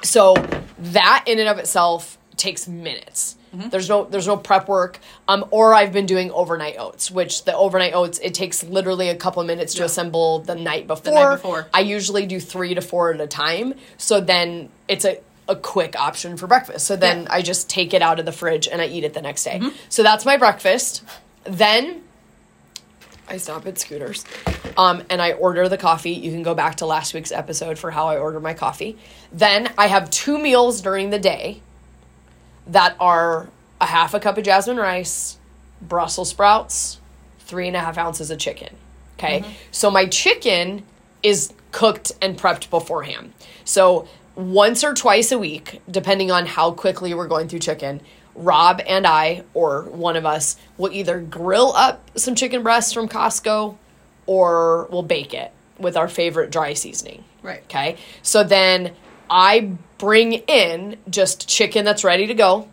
So 0.03 0.33
that 0.79 1.23
in 1.25 1.39
and 1.39 1.47
of 1.47 1.57
itself 1.57 2.17
takes 2.35 2.67
minutes. 2.67 3.35
There's 3.51 3.89
no 3.89 4.03
there's 4.05 4.27
no 4.27 4.38
prep 4.38 4.67
work. 4.67 4.99
Um, 5.27 5.43
or 5.49 5.73
I've 5.73 5.91
been 5.91 6.05
doing 6.05 6.29
overnight 6.31 6.75
oats, 6.77 7.09
which 7.09 7.45
the 7.45 7.55
overnight 7.55 7.95
oats 7.95 8.19
it 8.19 8.35
takes 8.35 8.63
literally 8.63 9.09
a 9.09 9.15
couple 9.15 9.43
minutes 9.43 9.73
to 9.73 9.79
Yeah. 9.79 9.85
assemble 9.85 10.39
the 10.39 10.53
night 10.53 10.85
before. 10.85 11.31
before. 11.31 11.67
I 11.73 11.79
usually 11.79 12.27
do 12.27 12.39
three 12.39 12.75
to 12.75 12.81
four 12.81 13.11
at 13.11 13.19
a 13.19 13.25
time. 13.25 13.73
So 13.97 14.21
then 14.21 14.69
it's 14.88 15.03
a 15.03 15.17
a 15.49 15.55
quick 15.55 15.99
option 15.99 16.37
for 16.37 16.47
breakfast. 16.47 16.85
So 16.85 16.95
then 16.95 17.23
Yeah. 17.23 17.33
I 17.33 17.41
just 17.41 17.69
take 17.69 17.93
it 17.93 18.01
out 18.01 18.19
of 18.19 18.25
the 18.25 18.31
fridge 18.31 18.67
and 18.67 18.81
I 18.81 18.85
eat 18.87 19.03
it 19.03 19.13
the 19.13 19.21
next 19.21 19.43
day. 19.43 19.61
So 19.89 20.03
that's 20.03 20.23
my 20.25 20.37
breakfast. 20.37 21.03
Then 21.43 22.03
I 23.27 23.37
stop 23.37 23.65
at 23.67 23.77
Scooters 23.77 24.25
um, 24.77 25.03
and 25.09 25.21
I 25.21 25.33
order 25.33 25.67
the 25.67 25.77
coffee. 25.77 26.11
You 26.11 26.31
can 26.31 26.43
go 26.43 26.53
back 26.55 26.75
to 26.77 26.85
last 26.85 27.13
week's 27.13 27.31
episode 27.31 27.77
for 27.77 27.91
how 27.91 28.07
I 28.07 28.17
order 28.17 28.39
my 28.39 28.53
coffee. 28.53 28.97
Then 29.31 29.71
I 29.77 29.87
have 29.87 30.09
two 30.09 30.37
meals 30.39 30.81
during 30.81 31.09
the 31.09 31.19
day 31.19 31.61
that 32.67 32.95
are 32.99 33.49
a 33.81 33.85
half 33.85 34.13
a 34.13 34.19
cup 34.19 34.37
of 34.37 34.43
jasmine 34.43 34.77
rice, 34.77 35.37
Brussels 35.81 36.29
sprouts, 36.29 36.99
three 37.39 37.67
and 37.67 37.75
a 37.75 37.79
half 37.79 37.97
ounces 37.97 38.29
of 38.31 38.37
chicken. 38.37 38.75
Okay. 39.17 39.43
So 39.71 39.89
my 39.91 40.05
chicken 40.05 40.83
is 41.23 41.53
cooked 41.71 42.11
and 42.21 42.37
prepped 42.37 42.69
beforehand. 42.69 43.33
So 43.65 44.07
once 44.39 44.86
or 44.86 44.93
twice 44.93 45.34
a 45.34 45.38
week, 45.38 45.81
depending 45.91 46.31
on 46.31 46.46
how 46.46 46.72
quickly 46.72 47.13
we're 47.13 47.27
going 47.27 47.50
through 47.50 47.60
chicken, 47.60 48.01
Rob 48.36 48.81
and 48.88 49.05
I, 49.05 49.43
or 49.53 49.84
one 49.84 50.15
of 50.15 50.25
us, 50.25 50.55
will 50.77 50.93
either 50.93 51.19
grill 51.19 51.74
up 51.75 52.10
some 52.17 52.36
chicken 52.36 52.63
breasts 52.63 52.93
from 52.93 53.10
Costco 53.10 53.75
or 54.25 54.88
we'll 54.91 55.03
bake 55.03 55.34
it 55.34 55.51
with 55.77 55.98
our 55.98 56.08
favorite 56.08 56.51
dry 56.51 56.74
seasoning. 56.74 57.25
Right. 57.43 57.63
Okay. 57.63 57.98
So 58.22 58.46
then 58.46 58.93
I 59.29 59.74
bring 59.98 60.34
in 60.34 60.96
just 61.10 61.50
chicken 61.50 61.84
that's 61.84 62.05
ready 62.05 62.27
to 62.27 62.34
go. 62.34 62.69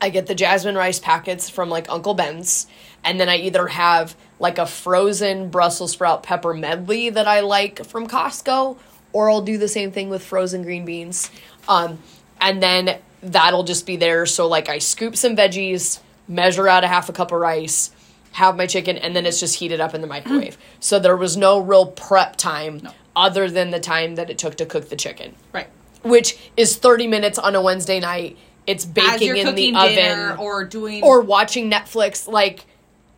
I 0.00 0.10
get 0.10 0.26
the 0.26 0.34
jasmine 0.34 0.76
rice 0.76 1.00
packets 1.00 1.50
from 1.50 1.70
like 1.70 1.90
Uncle 1.90 2.14
Ben's, 2.14 2.68
and 3.02 3.18
then 3.18 3.28
I 3.28 3.36
either 3.38 3.66
have 3.66 4.14
like 4.38 4.58
a 4.58 4.66
frozen 4.66 5.50
Brussels 5.50 5.92
sprout 5.92 6.22
pepper 6.22 6.54
medley 6.54 7.10
that 7.10 7.26
I 7.26 7.40
like 7.40 7.84
from 7.84 8.06
Costco, 8.06 8.78
or 9.14 9.30
I'll 9.30 9.40
do 9.40 9.56
the 9.56 9.68
same 9.68 9.90
thing 9.92 10.10
with 10.10 10.22
frozen 10.22 10.62
green 10.62 10.84
beans. 10.84 11.30
Um, 11.66 11.98
and 12.38 12.62
then 12.62 12.98
that'll 13.22 13.62
just 13.64 13.86
be 13.86 13.96
there. 13.96 14.26
So 14.26 14.46
like 14.46 14.68
I 14.68 14.78
scoop 14.78 15.16
some 15.16 15.34
veggies, 15.34 16.00
measure 16.28 16.68
out 16.68 16.84
a 16.84 16.88
half 16.88 17.08
a 17.08 17.12
cup 17.14 17.32
of 17.32 17.40
rice, 17.40 17.90
have 18.32 18.56
my 18.56 18.66
chicken, 18.66 18.98
and 18.98 19.16
then 19.16 19.24
it's 19.24 19.40
just 19.40 19.54
heated 19.54 19.80
up 19.80 19.94
in 19.94 20.02
the 20.02 20.06
microwave. 20.06 20.58
So 20.80 20.98
there 20.98 21.16
was 21.16 21.34
no 21.34 21.60
real 21.60 21.86
prep 21.86 22.36
time 22.36 22.86
other 23.16 23.48
than 23.48 23.70
the 23.70 23.80
time 23.80 24.16
that 24.16 24.28
it 24.28 24.36
took 24.36 24.56
to 24.56 24.66
cook 24.66 24.90
the 24.90 24.96
chicken 24.96 25.34
Right. 25.50 25.68
which 26.02 26.36
is 26.58 26.76
30 26.76 27.06
minutes 27.06 27.38
on 27.38 27.54
a 27.54 27.62
Wednesday 27.62 28.00
night. 28.00 28.36
It's 28.66 28.84
baking 28.84 29.36
in 29.36 29.54
the 29.54 29.74
oven 29.74 30.36
or 30.38 30.64
doing 30.64 31.02
or 31.02 31.20
watching 31.22 31.70
Netflix. 31.70 32.26
Like, 32.26 32.66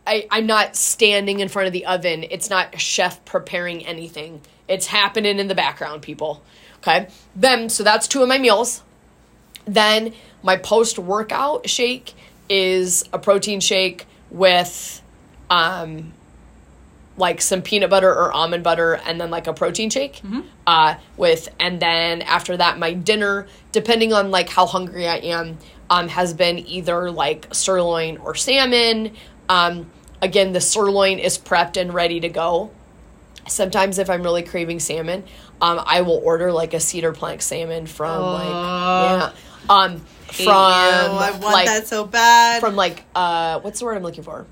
I, 0.05 0.27
I'm 0.31 0.45
not 0.45 0.75
standing 0.77 1.39
in 1.41 1.49
front 1.49 1.67
of 1.67 1.73
the 1.73 1.85
oven. 1.85 2.23
It's 2.29 2.49
not 2.49 2.73
a 2.75 2.77
chef 2.77 3.23
preparing 3.25 3.85
anything. 3.85 4.39
It's 4.67 4.87
happening 4.87 5.39
in 5.39 5.47
the 5.47 5.55
background, 5.55 6.01
people. 6.01 6.43
Okay. 6.77 7.07
Then, 7.35 7.69
so 7.69 7.83
that's 7.83 8.07
two 8.07 8.21
of 8.21 8.27
my 8.27 8.37
meals. 8.37 8.83
Then 9.65 10.13
my 10.43 10.57
post 10.57 10.99
workout 10.99 11.69
shake 11.69 12.13
is 12.49 13.03
a 13.11 13.19
protein 13.19 13.59
shake 13.59 14.05
with 14.31 15.01
um 15.49 16.13
like 17.17 17.41
some 17.41 17.61
peanut 17.61 17.89
butter 17.89 18.09
or 18.09 18.31
almond 18.31 18.63
butter 18.63 18.93
and 18.93 19.19
then 19.19 19.29
like 19.29 19.47
a 19.47 19.53
protein 19.53 19.89
shake 19.89 20.21
uh 20.67 20.95
with 21.17 21.49
and 21.59 21.81
then 21.81 22.21
after 22.21 22.55
that 22.55 22.77
my 22.77 22.93
dinner 22.93 23.47
depending 23.71 24.13
on 24.13 24.31
like 24.31 24.49
how 24.49 24.65
hungry 24.65 25.07
I 25.07 25.17
am 25.17 25.57
um 25.89 26.07
has 26.09 26.33
been 26.33 26.59
either 26.59 27.09
like 27.11 27.47
sirloin 27.53 28.17
or 28.17 28.35
salmon 28.35 29.13
um 29.49 29.89
again 30.21 30.53
the 30.53 30.61
sirloin 30.61 31.19
is 31.19 31.37
prepped 31.37 31.79
and 31.79 31.93
ready 31.93 32.19
to 32.19 32.29
go 32.29 32.71
sometimes 33.47 33.97
if 33.99 34.09
I'm 34.09 34.23
really 34.23 34.43
craving 34.43 34.79
salmon, 34.79 35.23
um, 35.61 35.81
I 35.85 36.01
will 36.01 36.21
order 36.23 36.51
like 36.51 36.73
a 36.73 36.79
cedar 36.79 37.13
plank 37.13 37.41
salmon 37.41 37.87
from 37.87 38.21
like 38.21 38.43
yeah, 38.49 39.31
um, 39.69 39.99
from 39.99 40.47
I 40.47 41.31
want 41.31 41.43
like 41.43 41.67
that 41.67 41.87
so 41.87 42.05
bad. 42.05 42.61
from 42.61 42.75
like 42.75 43.03
uh, 43.15 43.59
what's 43.61 43.79
the 43.79 43.85
word 43.85 43.97
I'm 43.97 44.03
looking 44.03 44.23
for? 44.23 44.45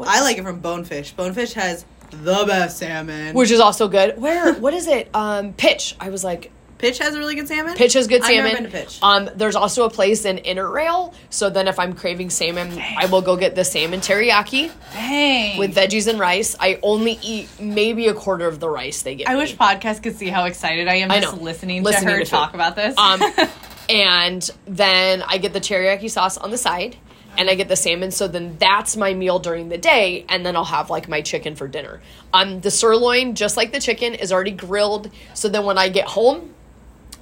I 0.00 0.22
like 0.22 0.38
it 0.38 0.42
from 0.42 0.60
Bonefish. 0.60 1.12
Bonefish 1.12 1.52
has 1.54 1.84
the 2.10 2.44
best 2.46 2.78
salmon. 2.78 3.34
Which 3.34 3.50
is 3.50 3.60
also 3.60 3.88
good. 3.88 4.18
Where 4.18 4.54
what 4.54 4.74
is 4.74 4.86
it? 4.86 5.08
Um, 5.14 5.52
Pitch. 5.52 5.96
I 6.00 6.10
was 6.10 6.24
like, 6.24 6.50
Pitch 6.82 6.98
has 6.98 7.14
a 7.14 7.18
really 7.18 7.36
good 7.36 7.46
salmon. 7.46 7.76
Pitch 7.76 7.92
has 7.92 8.08
good 8.08 8.22
I've 8.22 8.26
salmon. 8.26 8.44
never 8.44 8.56
been 8.56 8.64
to 8.64 8.76
Pitch. 8.76 8.98
Um, 9.02 9.30
there's 9.36 9.54
also 9.54 9.84
a 9.84 9.90
place 9.90 10.24
in 10.24 10.38
Inner 10.38 10.68
Rail. 10.68 11.14
So 11.30 11.48
then 11.48 11.68
if 11.68 11.78
I'm 11.78 11.92
craving 11.92 12.30
salmon, 12.30 12.76
I 12.98 13.06
will 13.06 13.22
go 13.22 13.36
get 13.36 13.54
the 13.54 13.62
salmon 13.62 14.00
teriyaki 14.00 14.68
Dang. 14.92 15.58
with 15.58 15.76
veggies 15.76 16.08
and 16.08 16.18
rice. 16.18 16.56
I 16.58 16.80
only 16.82 17.20
eat 17.22 17.48
maybe 17.60 18.08
a 18.08 18.14
quarter 18.14 18.48
of 18.48 18.58
the 18.58 18.68
rice 18.68 19.02
they 19.02 19.14
give. 19.14 19.28
I 19.28 19.34
me. 19.34 19.38
wish 19.38 19.56
podcast 19.56 20.02
could 20.02 20.16
see 20.16 20.26
how 20.26 20.46
excited 20.46 20.88
I 20.88 20.96
am 20.96 21.12
I 21.12 21.20
just 21.20 21.40
listening, 21.40 21.84
Listening 21.84 22.08
to 22.08 22.14
her 22.16 22.24
to 22.24 22.28
talk 22.28 22.54
about 22.54 22.74
this. 22.74 22.98
Um, 22.98 23.22
and 23.88 24.50
then 24.64 25.22
I 25.22 25.38
get 25.38 25.52
the 25.52 25.60
teriyaki 25.60 26.10
sauce 26.10 26.36
on 26.36 26.50
the 26.50 26.58
side, 26.58 26.96
and 27.38 27.48
I 27.48 27.54
get 27.54 27.68
the 27.68 27.76
salmon. 27.76 28.10
So 28.10 28.26
then 28.26 28.56
that's 28.58 28.96
my 28.96 29.14
meal 29.14 29.38
during 29.38 29.68
the 29.68 29.78
day, 29.78 30.24
and 30.28 30.44
then 30.44 30.56
I'll 30.56 30.64
have 30.64 30.90
like 30.90 31.08
my 31.08 31.20
chicken 31.20 31.54
for 31.54 31.68
dinner. 31.68 32.00
Um, 32.32 32.60
the 32.60 32.72
sirloin, 32.72 33.36
just 33.36 33.56
like 33.56 33.70
the 33.70 33.80
chicken, 33.80 34.14
is 34.14 34.32
already 34.32 34.50
grilled. 34.50 35.12
So 35.32 35.48
then 35.48 35.64
when 35.64 35.78
I 35.78 35.88
get 35.88 36.08
home, 36.08 36.52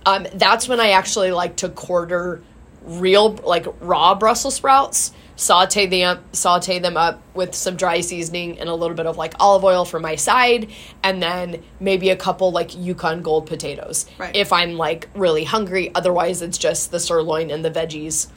um, 0.07 0.27
that's 0.35 0.69
when 0.69 0.81
I 0.81 0.91
actually 0.91 1.33
like 1.33 1.57
to 1.57 1.69
quarter 1.69 2.43
real 2.85 3.33
like 3.35 3.67
raw 3.81 4.15
Brussels 4.15 4.55
sprouts. 4.57 5.13
Saute 5.37 5.87
them, 5.87 6.23
saute 6.33 6.81
them 6.81 6.99
up 6.99 7.23
with 7.33 7.55
some 7.55 7.75
dry 7.75 8.03
seasoning 8.03 8.59
and 8.61 8.69
a 8.69 8.75
little 8.75 8.95
bit 8.95 9.07
of 9.07 9.17
like 9.17 9.33
olive 9.41 9.65
oil 9.65 9.87
for 9.87 9.99
my 9.99 10.15
side, 10.17 10.71
and 11.03 11.23
then 11.23 11.63
maybe 11.81 12.11
a 12.11 12.17
couple 12.17 12.53
like 12.53 12.77
Yukon 12.77 13.23
Gold 13.23 13.47
potatoes 13.47 14.05
Right. 14.19 14.37
if 14.37 14.53
I'm 14.53 14.75
like 14.77 15.09
really 15.15 15.45
hungry. 15.45 15.93
Otherwise, 15.95 16.43
it's 16.43 16.59
just 16.59 16.91
the 16.91 17.01
sirloin 17.01 17.51
and 17.51 17.65
the 17.65 17.71
veggies, 17.71 18.29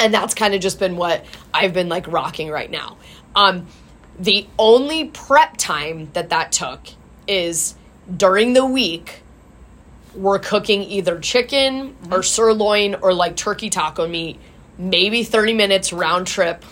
and 0.00 0.12
that's 0.12 0.34
kind 0.34 0.52
of 0.52 0.60
just 0.60 0.80
been 0.80 0.96
what 0.96 1.24
I've 1.54 1.72
been 1.72 1.88
like 1.88 2.08
rocking 2.08 2.50
right 2.50 2.70
now. 2.72 2.96
Um, 3.36 3.68
the 4.18 4.48
only 4.58 5.04
prep 5.04 5.56
time 5.58 6.10
that 6.14 6.30
that 6.30 6.50
took 6.50 6.80
is 7.28 7.76
during 8.16 8.52
the 8.54 8.66
week 8.66 9.22
we're 10.16 10.38
cooking 10.38 10.82
either 10.82 11.18
chicken 11.20 11.88
or 12.10 12.18
mm-hmm. 12.18 12.22
sirloin 12.22 12.94
or 12.96 13.12
like 13.12 13.36
turkey 13.36 13.70
taco 13.70 14.08
meat, 14.08 14.38
maybe 14.78 15.22
30 15.24 15.54
minutes 15.54 15.92
round 15.92 16.26
trip 16.26 16.64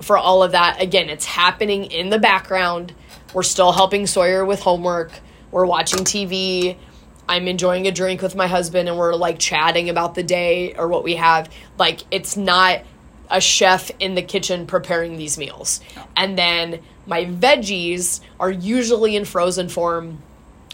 for 0.00 0.16
all 0.16 0.42
of 0.42 0.52
that. 0.52 0.80
Again, 0.80 1.10
it's 1.10 1.26
happening 1.26 1.84
in 1.84 2.10
the 2.10 2.18
background. 2.18 2.94
We're 3.34 3.42
still 3.42 3.72
helping 3.72 4.06
Sawyer 4.06 4.44
with 4.44 4.60
homework. 4.60 5.12
We're 5.50 5.66
watching 5.66 6.00
TV. 6.00 6.76
I'm 7.28 7.46
enjoying 7.46 7.86
a 7.86 7.92
drink 7.92 8.22
with 8.22 8.34
my 8.34 8.46
husband 8.46 8.88
and 8.88 8.98
we're 8.98 9.14
like 9.14 9.38
chatting 9.38 9.88
about 9.88 10.14
the 10.14 10.22
day 10.22 10.74
or 10.74 10.88
what 10.88 11.04
we 11.04 11.16
have. 11.16 11.48
Like, 11.78 12.00
it's 12.10 12.36
not 12.36 12.82
a 13.30 13.40
chef 13.40 13.90
in 14.00 14.14
the 14.16 14.22
kitchen 14.22 14.66
preparing 14.66 15.16
these 15.16 15.38
meals. 15.38 15.80
And 16.16 16.36
then 16.36 16.80
my 17.06 17.26
veggies 17.26 18.20
are 18.40 18.50
usually 18.50 19.14
in 19.14 19.24
frozen 19.24 19.68
form 19.68 20.20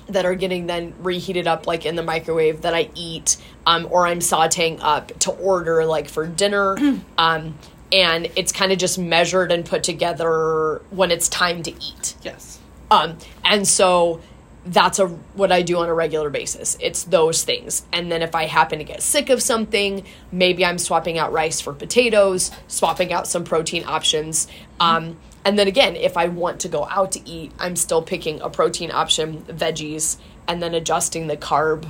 that 0.06 0.24
are 0.24 0.34
getting 0.34 0.66
then 0.66 0.94
reheated 1.00 1.46
up 1.46 1.66
like 1.66 1.84
in 1.84 1.96
the 1.96 2.02
microwave 2.02 2.62
that 2.62 2.74
I 2.74 2.90
eat 2.94 3.36
um, 3.66 3.88
or 3.90 4.06
I'm 4.06 4.20
sauteing 4.20 4.78
up 4.80 5.18
to 5.20 5.32
order 5.32 5.84
like 5.84 6.08
for 6.08 6.26
dinner. 6.26 6.76
um, 7.18 7.58
and 7.92 8.30
it's 8.36 8.52
kind 8.52 8.72
of 8.72 8.78
just 8.78 8.98
measured 8.98 9.52
and 9.52 9.64
put 9.64 9.82
together 9.82 10.82
when 10.90 11.10
it's 11.10 11.28
time 11.28 11.62
to 11.62 11.70
eat. 11.70 12.14
yes. 12.22 12.58
Um, 12.90 13.18
and 13.44 13.66
so 13.66 14.20
that's 14.66 14.98
a 14.98 15.06
what 15.06 15.52
I 15.52 15.62
do 15.62 15.78
on 15.78 15.88
a 15.88 15.94
regular 15.94 16.28
basis. 16.28 16.76
It's 16.80 17.04
those 17.04 17.44
things. 17.44 17.86
And 17.92 18.10
then 18.10 18.22
if 18.22 18.34
I 18.34 18.46
happen 18.46 18.78
to 18.78 18.84
get 18.84 19.02
sick 19.02 19.30
of 19.30 19.40
something, 19.40 20.04
maybe 20.32 20.64
I'm 20.64 20.78
swapping 20.78 21.18
out 21.18 21.32
rice 21.32 21.60
for 21.60 21.72
potatoes, 21.72 22.50
swapping 22.66 23.12
out 23.12 23.28
some 23.28 23.44
protein 23.44 23.84
options. 23.86 24.48
Um, 24.80 25.18
and 25.46 25.56
then 25.56 25.68
again, 25.68 25.94
if 25.94 26.16
I 26.16 26.26
want 26.26 26.58
to 26.62 26.68
go 26.68 26.86
out 26.86 27.12
to 27.12 27.28
eat, 27.28 27.52
I'm 27.60 27.76
still 27.76 28.02
picking 28.02 28.40
a 28.40 28.50
protein 28.50 28.90
option, 28.90 29.42
veggies, 29.42 30.16
and 30.48 30.60
then 30.60 30.74
adjusting 30.74 31.28
the 31.28 31.36
carb 31.36 31.86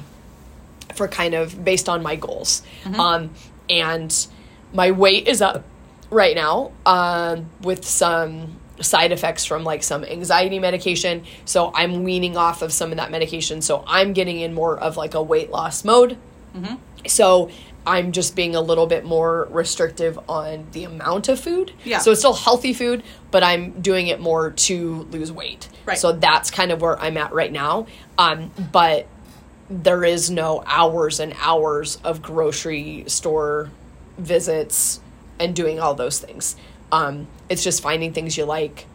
for 0.94 1.08
kind 1.08 1.32
of 1.32 1.64
based 1.64 1.88
on 1.88 2.02
my 2.02 2.16
goals. 2.16 2.60
Um, 3.00 3.30
and 3.70 4.26
my 4.74 4.90
weight 4.90 5.26
is 5.26 5.40
up 5.40 5.64
right 6.10 6.36
now 6.36 6.72
um, 6.84 7.48
with 7.62 7.82
some 7.86 8.58
side 8.82 9.10
effects 9.10 9.46
from 9.46 9.64
like 9.64 9.82
some 9.82 10.04
anxiety 10.04 10.58
medication. 10.58 11.24
So 11.46 11.72
I'm 11.74 12.04
weaning 12.04 12.36
off 12.36 12.60
of 12.60 12.74
some 12.74 12.90
of 12.90 12.98
that 12.98 13.10
medication. 13.10 13.62
So 13.62 13.82
I'm 13.86 14.12
getting 14.12 14.38
in 14.38 14.52
more 14.52 14.78
of 14.78 14.98
like 14.98 15.14
a 15.14 15.22
weight 15.22 15.50
loss 15.50 15.82
mode. 15.82 16.18
So 17.06 17.50
I'm 17.86 18.10
just 18.12 18.34
being 18.34 18.56
a 18.56 18.60
little 18.60 18.86
bit 18.86 19.04
more 19.04 19.46
restrictive 19.50 20.18
on 20.28 20.66
the 20.72 20.84
amount 20.84 21.28
of 21.28 21.38
food. 21.38 21.72
Yeah. 21.84 21.98
So 21.98 22.10
it's 22.10 22.20
still 22.20 22.34
healthy 22.34 22.72
food, 22.72 23.04
but 23.30 23.44
I'm 23.44 23.80
doing 23.80 24.08
it 24.08 24.20
more 24.20 24.50
to 24.50 25.06
lose 25.10 25.30
weight. 25.30 25.68
Right. 25.86 25.96
So 25.96 26.12
that's 26.12 26.50
kind 26.50 26.72
of 26.72 26.80
where 26.80 26.98
I'm 26.98 27.16
at 27.16 27.32
right 27.32 27.52
now. 27.52 27.86
Um, 28.18 28.50
but 28.72 29.06
there 29.70 30.04
is 30.04 30.30
no 30.30 30.64
hours 30.66 31.20
and 31.20 31.34
hours 31.40 31.96
of 32.02 32.22
grocery 32.22 33.04
store 33.06 33.70
visits, 34.18 35.00
and 35.38 35.54
doing 35.54 35.78
all 35.78 35.94
those 35.94 36.18
things. 36.18 36.56
Um, 36.90 37.26
it's 37.48 37.62
just 37.62 37.82
finding 37.82 38.12
things 38.12 38.36
you 38.36 38.44
like, 38.44 38.86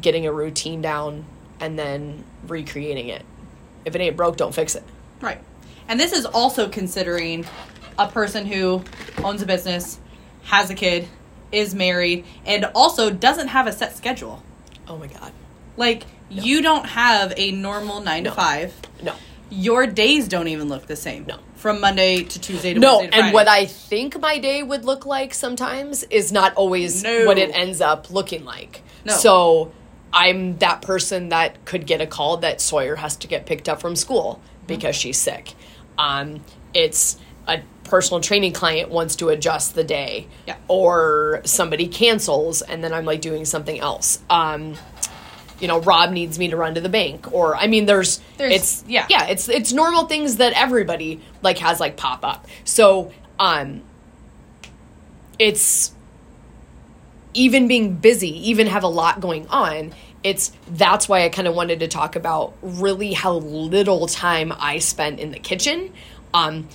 getting 0.00 0.26
a 0.26 0.32
routine 0.32 0.80
down, 0.80 1.24
and 1.60 1.78
then 1.78 2.24
recreating 2.46 3.08
it. 3.08 3.24
If 3.84 3.94
it 3.96 4.00
ain't 4.00 4.16
broke, 4.16 4.36
don't 4.36 4.54
fix 4.54 4.74
it. 4.74 4.84
Right. 5.20 5.40
And 5.88 5.98
this 5.98 6.12
is 6.12 6.24
also 6.24 6.68
considering 6.68 7.46
a 7.98 8.08
person 8.08 8.46
who 8.46 8.82
owns 9.22 9.42
a 9.42 9.46
business, 9.46 9.98
has 10.44 10.70
a 10.70 10.74
kid, 10.74 11.08
is 11.50 11.74
married, 11.74 12.24
and 12.46 12.64
also 12.74 13.10
doesn't 13.10 13.48
have 13.48 13.66
a 13.66 13.72
set 13.72 13.96
schedule. 13.96 14.42
Oh 14.86 14.96
my 14.96 15.06
god. 15.06 15.32
Like, 15.76 16.04
you 16.30 16.62
don't 16.62 16.86
have 16.86 17.32
a 17.36 17.52
normal 17.52 18.00
nine 18.00 18.24
to 18.24 18.30
five. 18.32 18.74
No. 19.02 19.14
Your 19.50 19.86
days 19.86 20.28
don't 20.28 20.48
even 20.48 20.68
look 20.68 20.86
the 20.86 20.96
same. 20.96 21.24
No. 21.26 21.38
From 21.56 21.80
Monday 21.80 22.22
to 22.22 22.40
Tuesday 22.40 22.74
to 22.74 22.80
No, 22.80 23.00
to 23.00 23.14
and 23.14 23.32
what 23.32 23.48
I 23.48 23.64
think 23.66 24.20
my 24.20 24.38
day 24.38 24.62
would 24.62 24.84
look 24.84 25.06
like 25.06 25.32
sometimes 25.34 26.04
is 26.04 26.30
not 26.30 26.54
always 26.54 27.02
No. 27.02 27.24
what 27.24 27.38
it 27.38 27.50
ends 27.54 27.80
up 27.80 28.10
looking 28.10 28.44
like. 28.44 28.82
No. 29.04 29.14
So 29.14 29.72
I'm 30.12 30.58
that 30.58 30.82
person 30.82 31.30
that 31.30 31.64
could 31.64 31.86
get 31.86 32.00
a 32.00 32.06
call 32.06 32.38
that 32.38 32.60
Sawyer 32.60 32.96
has 32.96 33.16
to 33.16 33.26
get 33.26 33.46
picked 33.46 33.68
up 33.68 33.80
from 33.80 33.96
school 33.96 34.40
because 34.66 34.94
she's 34.94 35.16
sick. 35.18 35.54
Um, 35.96 36.40
it's 36.74 37.16
a 37.46 37.60
personal 37.88 38.20
training 38.20 38.52
client 38.52 38.90
wants 38.90 39.16
to 39.16 39.28
adjust 39.30 39.74
the 39.74 39.84
day, 39.84 40.26
Yeah. 40.46 40.56
or 40.68 41.40
somebody 41.44 41.88
cancels, 41.88 42.62
and 42.62 42.84
then 42.84 42.92
I'm 42.92 43.04
like 43.04 43.20
doing 43.20 43.44
something 43.44 43.78
else. 43.80 44.20
Um, 44.30 44.74
you 45.60 45.66
know, 45.66 45.80
Rob 45.80 46.12
needs 46.12 46.38
me 46.38 46.48
to 46.48 46.56
run 46.56 46.74
to 46.76 46.80
the 46.80 46.88
bank, 46.88 47.32
or 47.32 47.56
I 47.56 47.66
mean, 47.66 47.86
there's, 47.86 48.20
There's- 48.36 48.54
it's 48.54 48.84
yeah. 48.86 49.06
yeah, 49.10 49.26
it's 49.26 49.48
it's 49.48 49.72
normal 49.72 50.06
things 50.06 50.36
that 50.36 50.52
everybody 50.52 51.20
like 51.42 51.58
has 51.58 51.80
like 51.80 51.96
pop 51.96 52.24
up. 52.24 52.46
So 52.64 53.10
um, 53.40 53.82
it's 55.38 55.92
even 57.34 57.68
being 57.68 57.94
busy, 57.96 58.50
even 58.50 58.66
have 58.68 58.82
a 58.84 58.88
lot 58.88 59.20
going 59.20 59.46
on. 59.48 59.92
It's 60.24 60.50
that's 60.70 61.08
why 61.08 61.24
I 61.24 61.28
kind 61.28 61.46
of 61.46 61.54
wanted 61.54 61.80
to 61.80 61.88
talk 61.88 62.16
about 62.16 62.54
really 62.62 63.12
how 63.12 63.34
little 63.34 64.06
time 64.06 64.52
I 64.58 64.78
spent 64.80 65.20
in 65.20 65.30
the 65.30 65.38
kitchen. 65.38 65.92
Um, 66.34 66.68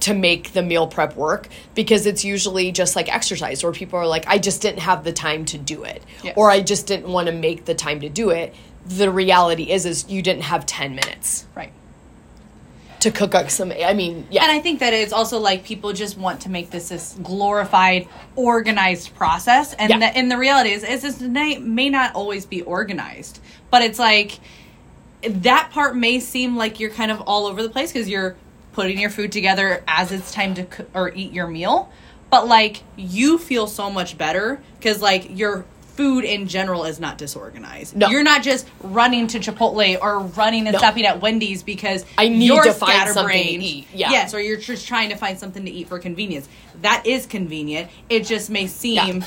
to 0.00 0.14
make 0.14 0.52
the 0.52 0.62
meal 0.62 0.86
prep 0.86 1.14
work 1.16 1.48
because 1.74 2.06
it's 2.06 2.24
usually 2.24 2.72
just 2.72 2.96
like 2.96 3.12
exercise 3.14 3.62
where 3.62 3.72
people 3.72 3.98
are 3.98 4.06
like 4.06 4.26
i 4.26 4.38
just 4.38 4.62
didn't 4.62 4.80
have 4.80 5.04
the 5.04 5.12
time 5.12 5.44
to 5.44 5.58
do 5.58 5.84
it 5.84 6.02
Yes. 6.24 6.34
or 6.36 6.50
i 6.50 6.60
just 6.60 6.86
didn't 6.86 7.08
want 7.12 7.26
to 7.26 7.32
make 7.32 7.64
the 7.66 7.74
time 7.74 8.00
to 8.00 8.08
do 8.08 8.30
it 8.30 8.54
the 8.86 9.10
reality 9.10 9.70
is 9.70 9.84
is 9.84 10.08
you 10.08 10.22
didn't 10.22 10.42
have 10.44 10.64
10 10.66 10.94
minutes 10.94 11.44
Right. 11.54 11.72
to 13.00 13.10
cook 13.10 13.34
up 13.34 13.50
some 13.50 13.72
i 13.72 13.92
mean 13.92 14.26
yeah 14.30 14.42
And 14.44 14.52
I 14.52 14.60
think 14.60 14.80
that 14.80 14.92
it's 14.94 15.12
also 15.12 15.38
like 15.38 15.64
people 15.64 15.92
just 15.92 16.16
want 16.18 16.40
to 16.42 16.50
make 16.50 16.70
this 16.70 16.88
this 16.88 17.16
glorified, 17.22 18.08
organized 18.36 19.14
process, 19.14 19.74
and 19.74 19.90
Yeah. 19.90 19.98
the, 19.98 20.06
and 20.16 20.30
the 20.30 20.36
reality 20.38 20.70
is, 20.70 20.82
is 20.82 21.02
this 21.02 21.20
may, 21.20 21.58
may 21.58 21.88
not 21.90 22.14
always 22.14 22.46
be 22.46 22.62
organized, 22.62 23.40
but 23.70 23.82
it's 23.82 23.98
like 23.98 24.40
that 25.22 25.70
part 25.72 25.94
may 25.96 26.18
seem 26.20 26.56
like 26.56 26.80
you're 26.80 26.90
kind 26.90 27.10
of 27.10 27.20
all 27.22 27.46
over 27.46 27.62
the 27.62 27.68
place 27.68 27.92
because 27.92 28.08
you're 28.08 28.36
putting 28.72 28.98
your 28.98 29.10
food 29.10 29.32
together 29.32 29.82
as 29.88 30.12
it's 30.12 30.32
time 30.32 30.54
to 30.54 30.64
cook 30.64 30.88
or 30.94 31.12
eat 31.14 31.32
your 31.32 31.46
meal, 31.46 31.90
but 32.30 32.46
like 32.46 32.82
you 32.96 33.38
feel 33.38 33.66
so 33.66 33.90
much 33.90 34.16
better 34.16 34.60
because 34.78 35.02
like 35.02 35.36
your 35.36 35.64
food 35.96 36.24
in 36.24 36.48
general 36.48 36.84
is 36.84 36.98
not 36.98 37.18
disorganized. 37.18 37.94
No. 37.94 38.08
You're 38.08 38.22
not 38.22 38.42
just 38.42 38.66
running 38.80 39.26
to 39.26 39.38
Chipotle 39.38 40.00
or 40.00 40.20
running 40.20 40.66
and 40.66 40.72
No. 40.72 40.78
stopping 40.78 41.04
at 41.04 41.20
Wendy's 41.20 41.62
because 41.62 42.06
I 42.16 42.28
need 42.28 42.46
you're 42.46 42.62
to 42.62 42.72
find 42.72 43.10
something 43.10 43.36
to 43.60 43.64
eat. 43.66 43.86
Yeah. 43.92 44.10
Yes, 44.10 44.32
or 44.32 44.40
you're 44.40 44.56
just 44.56 44.86
trying 44.88 45.10
to 45.10 45.16
find 45.16 45.38
something 45.38 45.64
to 45.66 45.70
eat 45.70 45.88
for 45.88 45.98
convenience. 45.98 46.48
That 46.80 47.06
is 47.06 47.26
convenient. 47.26 47.90
It 48.08 48.24
just 48.24 48.48
may 48.48 48.66
seem 48.66 49.24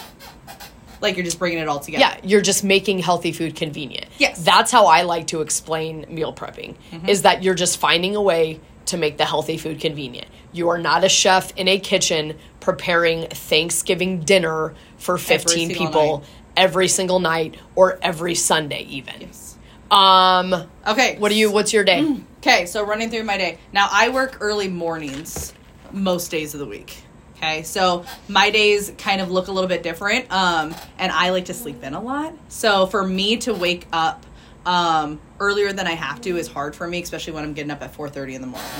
like 1.02 1.16
you're 1.18 1.26
just 1.26 1.38
bringing 1.38 1.60
it 1.60 1.68
all 1.68 1.80
together. 1.82 2.00
yeah 2.00 2.18
you're 2.24 2.40
just 2.42 2.64
making 2.64 2.98
healthy 3.00 3.34
food 3.34 3.58
convenient 3.58 4.06
Yes. 4.20 4.36
Mm-hmm. 4.38 4.46
that's 4.46 4.72
how 4.72 4.86
i 4.86 5.02
like 5.02 5.28
to 5.28 5.42
explain 5.42 6.06
meal 6.08 6.32
prepping 6.34 6.76
is 7.10 7.24
that 7.24 7.44
you're 7.44 7.56
just 7.56 7.78
finding 7.78 8.16
a 8.16 8.22
way 8.22 8.62
to 8.94 8.98
make 9.00 9.18
the 9.18 9.26
healthy 9.26 9.58
food 9.58 9.80
convenient 9.82 10.28
you 10.52 10.70
are 10.70 10.78
not 10.78 11.04
a 11.04 11.10
chef 11.10 11.52
in 11.58 11.68
a 11.68 11.80
kitchen 11.80 12.38
preparing 12.60 13.28
thanksgiving 13.28 14.20
dinner 14.22 14.74
for 14.98 15.18
15 15.18 15.68
single 15.70 15.86
people 15.86 16.18
night. 16.20 16.28
every 16.56 16.88
single 16.88 17.20
night 17.20 17.56
or 17.76 17.98
every 18.04 18.36
sunday 18.36 18.84
even 18.84 19.16
Yes. 19.20 19.58
um 19.90 20.54
Okay. 20.88 21.18
what 21.18 21.30
do 21.30 21.36
you 21.36 21.52
what's 21.52 21.74
your 21.74 21.84
day 21.84 22.18
Okay, 22.38 22.66
so 22.66 22.86
running 22.86 23.10
through 23.10 23.24
my 23.24 23.38
day. 23.38 23.58
Now 23.72 23.88
I 23.90 24.10
work 24.10 24.40
early 24.42 24.68
mornings 24.68 25.54
most 25.94 26.30
days 26.30 26.54
of 26.54 26.60
the 26.60 26.66
week. 26.66 26.98
Okay, 27.38 27.64
so 27.64 28.04
my 28.28 28.50
days 28.50 28.92
kind 28.98 29.22
of 29.22 29.32
look 29.32 29.48
a 29.48 29.52
little 29.54 29.70
bit 29.70 29.82
different. 29.82 30.30
Um, 30.30 30.76
and 30.98 31.10
I 31.10 31.30
like 31.30 31.46
to 31.46 31.54
sleep 31.54 31.82
in 31.86 31.94
a 31.94 32.02
lot. 32.02 32.34
So 32.50 32.86
for 32.88 33.08
me 33.08 33.38
to 33.38 33.54
wake 33.54 33.88
up 33.94 34.26
um, 34.66 35.20
earlier 35.40 35.74
than 35.74 35.88
I 35.88 35.94
have 35.94 36.22
to 36.22 36.38
is 36.38 36.48
hard 36.48 36.76
for 36.76 36.88
me, 36.88 37.02
especially 37.02 37.34
when 37.34 37.44
I'm 37.44 37.54
getting 37.54 37.72
up 37.72 37.82
at 37.82 37.94
4:30 37.94 38.36
in 38.36 38.42
the 38.42 38.48
morning. 38.48 38.72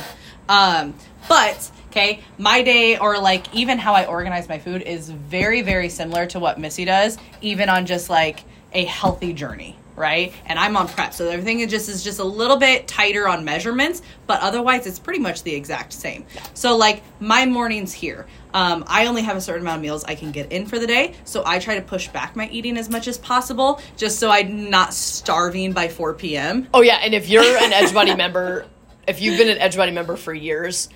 Um, 0.50 0.94
but 1.30 1.72
okay, 1.90 2.22
my 2.38 2.62
day 2.64 2.98
or 2.98 3.20
like 3.20 3.54
even 3.54 3.78
how 3.78 3.94
I 3.94 4.06
organize 4.06 4.50
my 4.50 4.60
food 4.60 4.82
is 4.82 5.10
very 5.10 5.62
very 5.62 5.90
similar 5.90 6.26
to 6.28 6.40
what 6.40 6.60
Missy 6.60 6.86
does, 6.86 7.18
even 7.42 7.70
on 7.70 7.86
just 7.86 8.10
like 8.10 8.44
a 8.74 8.86
healthy 8.86 9.34
journey 9.34 9.78
right? 9.96 10.34
And 10.46 10.58
I'm 10.58 10.76
on 10.78 10.88
prep, 10.88 11.14
so 11.14 11.30
everything 11.30 11.60
is 11.60 11.70
just 11.72 11.90
is 11.90 12.04
just 12.04 12.20
a 12.20 12.24
little 12.24 12.58
bit 12.58 12.88
tighter 12.88 13.28
on 13.28 13.46
measurements, 13.46 14.02
but 14.28 14.42
otherwise 14.42 14.88
it's 14.88 15.00
pretty 15.00 15.20
much 15.20 15.44
the 15.44 15.54
exact 15.54 15.94
same. 15.94 16.26
So 16.54 16.76
like 16.78 17.04
my 17.20 17.46
mornings 17.46 17.94
here, 17.94 18.26
um, 18.54 18.84
I 18.88 19.06
only 19.08 19.22
have 19.24 19.38
a 19.38 19.42
certain 19.42 19.62
amount 19.62 19.78
of 19.78 19.82
meals 19.84 20.04
I 20.04 20.16
can 20.16 20.32
get 20.32 20.52
in 20.52 20.66
for 20.66 20.80
the 20.80 20.88
day, 20.88 21.16
so 21.26 21.44
I 21.46 21.60
try 21.60 21.76
to 21.76 21.82
push 21.82 22.08
back 22.10 22.36
my 22.36 22.48
eating 22.50 22.78
as 22.78 22.90
much 22.90 23.08
as 23.08 23.18
possible, 23.18 23.82
just 23.98 24.20
so 24.20 24.30
I'm 24.30 24.70
not 24.70 24.94
starving 24.94 25.74
by 25.74 25.88
4 25.88 26.14
p.m. 26.14 26.68
Oh 26.74 26.82
yeah, 26.82 26.98
and 27.02 27.14
if 27.14 27.30
you're 27.30 27.44
an 27.44 27.72
Edgebody 27.72 28.16
member, 28.18 28.66
if 29.08 29.22
you've 29.22 29.38
been 29.38 29.50
an 29.50 29.58
Edgebody 29.58 29.94
member 29.94 30.16
for 30.16 30.34
years, 30.34 30.90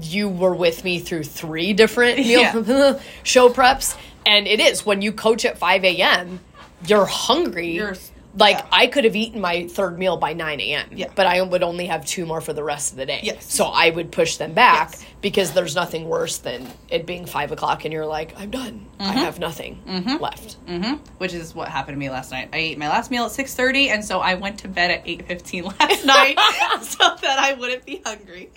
you 0.00 0.28
were 0.28 0.54
with 0.54 0.82
me 0.82 0.98
through 0.98 1.24
three 1.24 1.72
different 1.72 2.18
meal 2.26 2.40
Yeah. 2.40 2.98
show 3.22 3.48
preps, 3.48 3.96
and 4.26 4.46
it 4.46 4.60
is 4.60 4.84
when 4.86 5.02
you 5.02 5.12
coach 5.12 5.44
at 5.44 5.58
five 5.58 5.84
a.m. 5.84 6.40
You're 6.86 7.06
hungry. 7.06 7.72
You're- 7.72 7.96
like 8.36 8.58
yeah. 8.58 8.66
I 8.72 8.86
could 8.88 9.04
have 9.04 9.14
eaten 9.16 9.40
my 9.40 9.68
third 9.68 9.98
meal 9.98 10.16
by 10.16 10.32
nine 10.32 10.60
a.m. 10.60 10.88
Yeah. 10.92 11.10
but 11.14 11.26
I 11.26 11.40
would 11.42 11.62
only 11.62 11.86
have 11.86 12.04
two 12.04 12.26
more 12.26 12.40
for 12.40 12.52
the 12.52 12.64
rest 12.64 12.92
of 12.92 12.98
the 12.98 13.06
day. 13.06 13.20
Yes. 13.22 13.52
so 13.52 13.66
I 13.66 13.90
would 13.90 14.10
push 14.12 14.36
them 14.36 14.52
back 14.54 14.90
Yes. 14.92 15.04
because 15.20 15.52
there's 15.52 15.74
nothing 15.74 16.08
worse 16.08 16.38
than 16.38 16.66
it 16.88 17.06
being 17.06 17.26
five 17.26 17.52
o'clock 17.52 17.84
and 17.84 17.92
you're 17.92 18.06
like, 18.06 18.38
I'm 18.38 18.50
done. 18.50 18.86
I 18.98 19.04
Mm-hmm. 19.08 19.18
have 19.18 19.38
nothing 19.38 20.18
left. 20.20 20.56
which 21.18 21.34
is 21.34 21.54
what 21.54 21.68
happened 21.68 21.94
to 21.96 21.98
me 21.98 22.08
last 22.10 22.30
night. 22.30 22.48
I 22.52 22.56
ate 22.56 22.78
my 22.78 22.88
last 22.88 23.10
meal 23.10 23.24
at 23.26 23.32
6:30 23.32 23.88
and 23.88 24.04
so 24.04 24.20
I 24.20 24.34
went 24.34 24.58
to 24.60 24.68
bed 24.68 24.90
at 24.90 25.04
8:15 25.04 25.64
last 25.80 26.04
night 26.16 26.38
so 26.82 27.16
that 27.22 27.38
I 27.38 27.52
wouldn't 27.54 27.84
be 27.84 28.00
hungry. 28.04 28.50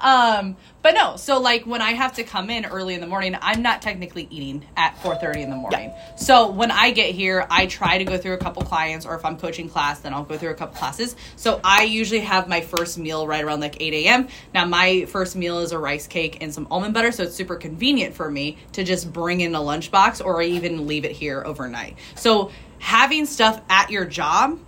Um 0.00 0.56
but 0.82 0.94
no, 0.94 1.16
so 1.16 1.38
like 1.40 1.66
when 1.66 1.82
I 1.82 1.90
have 1.92 2.14
to 2.14 2.22
come 2.24 2.48
in 2.48 2.64
early 2.64 2.94
in 2.94 3.02
the 3.02 3.06
morning, 3.06 3.36
I'm 3.42 3.60
not 3.60 3.82
technically 3.82 4.26
eating 4.30 4.64
at 4.76 4.96
4:30 5.02 5.42
in 5.42 5.50
the 5.50 5.56
morning. 5.56 5.92
So 6.16 6.50
when 6.50 6.70
I 6.70 6.90
get 6.92 7.14
here, 7.14 7.46
I 7.50 7.66
try 7.66 7.98
to 7.98 8.04
go 8.04 8.16
through 8.16 8.32
a 8.34 8.38
couple 8.38 8.62
clients 8.62 9.04
or 9.10 9.16
if 9.16 9.24
I'm 9.24 9.36
coaching 9.36 9.68
class, 9.68 10.00
then 10.00 10.14
I'll 10.14 10.24
go 10.24 10.38
through 10.38 10.50
a 10.50 10.54
couple 10.54 10.78
classes. 10.78 11.16
So 11.36 11.60
I 11.64 11.82
usually 11.82 12.20
have 12.20 12.48
my 12.48 12.60
first 12.60 12.96
meal 12.96 13.26
right 13.26 13.44
around 13.44 13.60
like 13.60 13.80
8 13.80 13.92
a.m. 13.92 14.28
Now 14.54 14.64
my 14.64 15.04
first 15.06 15.34
meal 15.36 15.58
is 15.58 15.72
a 15.72 15.78
rice 15.78 16.06
cake 16.06 16.38
and 16.40 16.54
some 16.54 16.68
almond 16.70 16.94
butter, 16.94 17.10
so 17.12 17.24
it's 17.24 17.34
super 17.34 17.56
convenient 17.56 18.14
for 18.14 18.30
me 18.30 18.56
to 18.72 18.84
just 18.84 19.12
bring 19.12 19.40
in 19.40 19.54
a 19.54 19.58
lunchbox 19.58 20.24
or 20.24 20.40
even 20.40 20.86
leave 20.86 21.04
it 21.04 21.12
here 21.12 21.42
overnight. 21.44 21.98
So 22.14 22.52
having 22.78 23.26
stuff 23.26 23.60
at 23.68 23.90
your 23.90 24.04
job 24.04 24.58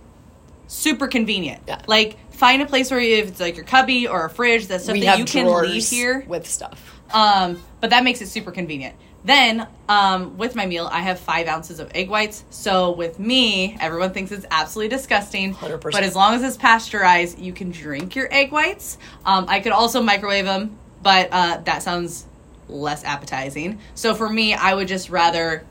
super 0.67 1.07
convenient. 1.07 1.63
Yeah. 1.67 1.81
Like 1.87 2.17
find 2.31 2.61
a 2.61 2.65
place 2.65 2.91
where 2.91 2.99
you, 2.99 3.17
if 3.17 3.29
it's 3.29 3.39
like 3.39 3.55
your 3.55 3.65
cubby 3.65 4.07
or 4.07 4.25
a 4.25 4.29
fridge, 4.29 4.67
that's 4.67 4.85
stuff 4.85 4.93
we 4.93 5.01
that 5.01 5.19
you 5.19 5.25
can 5.25 5.47
leave 5.61 5.87
here. 5.87 6.25
with 6.27 6.47
stuff. 6.47 7.01
Um, 7.13 7.61
but 7.79 7.91
that 7.91 8.03
makes 8.03 8.21
it 8.21 8.27
super 8.27 8.51
convenient. 8.51 8.95
Then, 9.25 9.67
um, 9.87 10.37
with 10.37 10.55
my 10.55 10.65
meal, 10.65 10.89
I 10.91 11.01
have 11.01 11.19
five 11.19 11.47
ounces 11.47 11.79
of 11.79 11.91
egg 11.95 12.09
whites. 12.09 12.43
So 12.49 12.91
with 12.91 13.19
me, 13.19 13.77
everyone 13.79 14.11
thinks 14.11 14.31
it's 14.31 14.45
absolutely 14.51 14.95
disgusting. 14.95 15.53
100%. 15.53 15.91
But 15.91 16.03
as 16.03 16.15
long 16.15 16.33
as 16.33 16.43
it's 16.43 16.57
pasteurized, 16.57 17.39
you 17.39 17.53
can 17.53 17.71
drink 17.71 18.15
your 18.15 18.27
egg 18.33 18.51
whites. 18.51 18.97
Um, 19.25 19.45
I 19.47 19.59
could 19.59 19.71
also 19.71 20.01
microwave 20.01 20.45
them, 20.45 20.77
but 21.01 21.29
uh, 21.31 21.57
that 21.65 21.83
sounds 21.83 22.25
less 22.67 23.03
appetizing. 23.03 23.79
So 23.95 24.15
for 24.15 24.29
me, 24.29 24.53
I 24.53 24.73
would 24.73 24.87
just 24.87 25.09
rather 25.09 25.65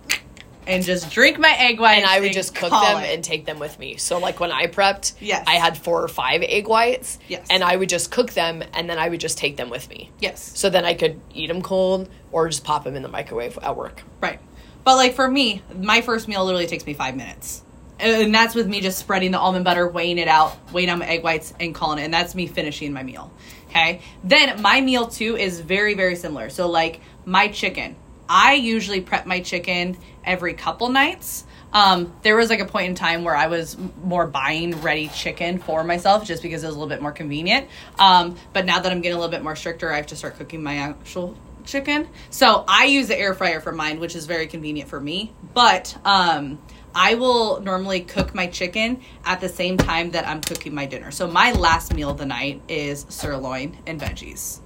and 0.67 0.83
just 0.85 1.11
drink 1.11 1.39
my 1.39 1.55
egg 1.59 1.81
whites. 1.81 2.03
and 2.03 2.11
I 2.11 2.21
would 2.21 2.33
just 2.33 2.55
cook 2.55 2.71
them 2.71 2.99
it. 3.03 3.15
and 3.15 3.23
take 3.25 3.45
them 3.47 3.59
with 3.59 3.79
me. 3.79 3.97
So 3.97 4.19
like 4.19 4.41
when 4.41 4.53
I 4.53 4.67
prepped, 4.67 5.15
Yes. 5.21 5.45
I 5.47 5.55
had 5.57 5.77
four 5.77 6.03
or 6.03 6.09
five 6.09 6.43
egg 6.43 6.69
whites, 6.69 7.19
Yes. 7.29 7.47
and 7.51 7.63
I 7.65 7.77
would 7.77 7.89
just 7.89 8.11
cook 8.11 8.33
them 8.33 8.63
and 8.75 8.89
then 8.89 8.99
I 8.99 9.09
would 9.09 9.21
just 9.21 9.39
take 9.39 9.57
them 9.57 9.71
with 9.71 9.89
me. 9.89 10.11
yes. 10.21 10.53
So 10.55 10.71
then 10.71 10.85
I 10.85 10.95
could 10.95 11.21
eat 11.35 11.49
them 11.49 11.63
cold 11.63 12.09
or 12.31 12.49
just 12.49 12.65
pop 12.65 12.85
them 12.85 12.95
in 12.97 13.03
the 13.03 13.09
microwave 13.09 13.59
at 13.63 13.77
work. 13.77 14.03
Right. 14.21 14.41
But 14.85 14.97
like 14.97 15.15
for 15.15 15.29
me, 15.29 15.63
my 15.79 16.01
first 16.01 16.29
meal 16.29 16.45
literally 16.45 16.67
takes 16.67 16.87
me 16.87 16.95
five 16.95 17.17
minutes. 17.17 17.63
And 18.01 18.35
that's 18.35 18.57
with 18.57 18.67
me 18.67 18.81
just 18.81 18.99
spreading 18.99 19.31
the 19.31 19.39
almond 19.39 19.65
butter, 19.65 19.87
weighing 19.87 20.19
it 20.19 20.27
out, 20.27 20.57
weighing 20.73 20.91
out 20.91 20.99
my 20.99 21.07
egg 21.07 21.23
whites, 21.23 21.55
and 21.61 21.73
calling 21.73 22.01
it. 22.01 22.03
And 22.05 22.13
that's 22.13 22.35
me 22.35 22.49
finishing 22.49 22.93
my 22.93 23.05
meal. 23.05 23.33
Okay. 23.71 24.01
Then 24.25 24.61
my 24.61 24.81
meal 24.81 25.07
too 25.07 25.37
is 25.37 25.61
very, 25.61 25.95
very 25.95 26.17
similar. 26.17 26.51
So 26.51 26.69
like 26.69 27.01
my 27.25 27.47
chicken, 27.49 27.95
I 28.29 28.55
usually 28.55 29.01
prep 29.01 29.27
my 29.27 29.41
chicken 29.41 29.99
every 30.25 30.55
couple 30.55 30.89
nights. 30.89 31.45
Um, 31.73 32.13
there 32.23 32.37
was 32.37 32.51
like 32.51 32.61
a 32.61 32.67
point 32.67 32.89
in 32.89 32.95
time 32.95 33.25
where 33.25 33.35
I 33.35 33.47
was 33.47 33.77
more 34.03 34.27
buying 34.27 34.81
ready 34.83 35.09
chicken 35.09 35.59
for 35.59 35.83
myself 35.85 36.27
just 36.27 36.43
because 36.43 36.63
it 36.63 36.67
was 36.67 36.77
a 36.77 36.79
little 36.79 36.89
bit 36.89 37.01
more 37.01 37.13
convenient. 37.13 37.69
Um, 37.99 38.37
but 38.53 38.67
now 38.67 38.81
that 38.81 38.93
I'm 38.93 39.01
getting 39.01 39.17
a 39.17 39.19
little 39.19 39.31
bit 39.31 39.43
more 39.43 39.57
stricter, 39.57 39.91
I 39.91 39.97
have 39.97 40.09
to 40.09 40.17
start 40.17 40.37
cooking 40.37 40.63
my 40.63 40.77
actual 40.77 41.35
chicken. 41.65 42.09
So 42.31 42.65
I 42.69 42.87
use 42.87 43.09
the 43.09 43.19
air 43.19 43.35
fryer 43.35 43.61
for 43.61 43.73
mine, 43.73 44.01
which 44.01 44.15
is 44.15 44.27
very 44.27 44.47
convenient 44.47 44.91
for 44.91 45.01
me. 45.01 45.33
But 45.55 45.97
um, 46.05 46.59
I 46.95 47.15
will 47.15 47.61
normally 47.61 48.01
cook 48.01 48.35
my 48.35 48.49
chicken 48.49 49.01
at 49.25 49.41
the 49.41 49.49
same 49.49 49.79
time 49.79 50.11
that 50.11 50.27
I'm 50.27 50.41
cooking 50.41 50.75
my 50.75 50.87
dinner. 50.87 51.11
So 51.11 51.27
my 51.27 51.53
last 51.53 51.95
meal 51.95 52.11
of 52.11 52.19
the 52.19 52.27
night 52.27 52.63
is 52.69 53.07
sirloin 53.09 53.79
and 53.87 54.01
veggies. 54.01 54.62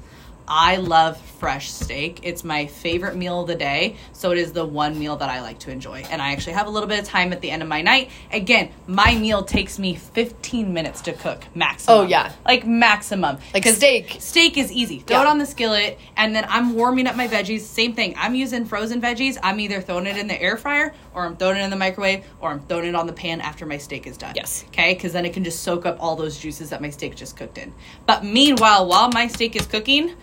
I 0.48 0.76
love 0.76 1.20
fresh 1.20 1.70
steak. 1.70 2.20
It's 2.22 2.44
my 2.44 2.66
favorite 2.66 3.16
meal 3.16 3.42
of 3.42 3.46
the 3.48 3.54
day. 3.54 3.96
So 4.12 4.30
it 4.32 4.38
is 4.38 4.52
the 4.52 4.64
one 4.64 4.98
meal 4.98 5.16
that 5.16 5.28
I 5.28 5.40
like 5.42 5.58
to 5.60 5.70
enjoy. 5.70 6.04
And 6.10 6.22
I 6.22 6.32
actually 6.32 6.54
have 6.54 6.66
a 6.66 6.70
little 6.70 6.88
bit 6.88 6.98
of 6.98 7.04
time 7.04 7.32
at 7.32 7.40
the 7.40 7.50
end 7.50 7.62
of 7.62 7.68
my 7.68 7.82
night. 7.82 8.10
Again, 8.32 8.70
my 8.86 9.14
meal 9.16 9.42
takes 9.42 9.78
me 9.78 9.94
15 9.94 10.72
minutes 10.72 11.02
to 11.02 11.12
cook 11.12 11.44
maximum. 11.54 11.98
Oh, 11.98 12.02
yeah. 12.02 12.32
Like 12.44 12.66
maximum. 12.66 13.38
Like 13.52 13.66
steak. 13.66 14.16
Steak 14.20 14.56
is 14.56 14.72
easy. 14.72 15.00
Throw 15.00 15.18
Yeah. 15.18 15.22
it 15.22 15.28
on 15.28 15.38
the 15.38 15.46
skillet 15.46 15.98
and 16.16 16.34
then 16.34 16.46
I'm 16.48 16.74
warming 16.74 17.06
up 17.06 17.16
my 17.16 17.28
veggies. 17.28 17.60
Same 17.60 17.94
thing. 17.94 18.14
I'm 18.16 18.34
using 18.34 18.64
frozen 18.64 19.00
veggies. 19.00 19.36
I'm 19.42 19.60
either 19.60 19.80
throwing 19.80 20.06
it 20.06 20.16
in 20.16 20.26
the 20.26 20.40
air 20.40 20.56
fryer 20.56 20.94
or 21.14 21.24
I'm 21.26 21.36
throwing 21.36 21.56
it 21.58 21.62
in 21.64 21.70
the 21.70 21.76
microwave 21.76 22.24
or 22.40 22.50
I'm 22.50 22.60
throwing 22.60 22.86
it 22.86 22.94
on 22.94 23.06
the 23.06 23.12
pan 23.12 23.40
after 23.40 23.66
my 23.66 23.78
steak 23.78 24.06
is 24.06 24.16
done. 24.16 24.32
Yes. 24.36 24.64
Okay, 24.68 24.94
because 24.94 25.12
then 25.12 25.24
it 25.26 25.32
can 25.32 25.44
just 25.44 25.62
soak 25.62 25.86
up 25.86 25.96
all 26.00 26.16
those 26.16 26.38
juices 26.38 26.70
that 26.70 26.80
my 26.80 26.90
steak 26.90 27.14
just 27.16 27.36
cooked 27.36 27.58
in. 27.58 27.74
But 28.06 28.24
meanwhile, 28.24 28.86
while 28.86 29.10
my 29.12 29.26
steak 29.26 29.56
is 29.56 29.66
cooking, 29.66 30.14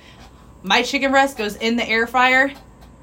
my 0.63 0.81
chicken 0.81 1.11
breast 1.11 1.37
goes 1.37 1.55
in 1.57 1.75
the 1.75 1.87
air 1.87 2.07
fryer, 2.07 2.51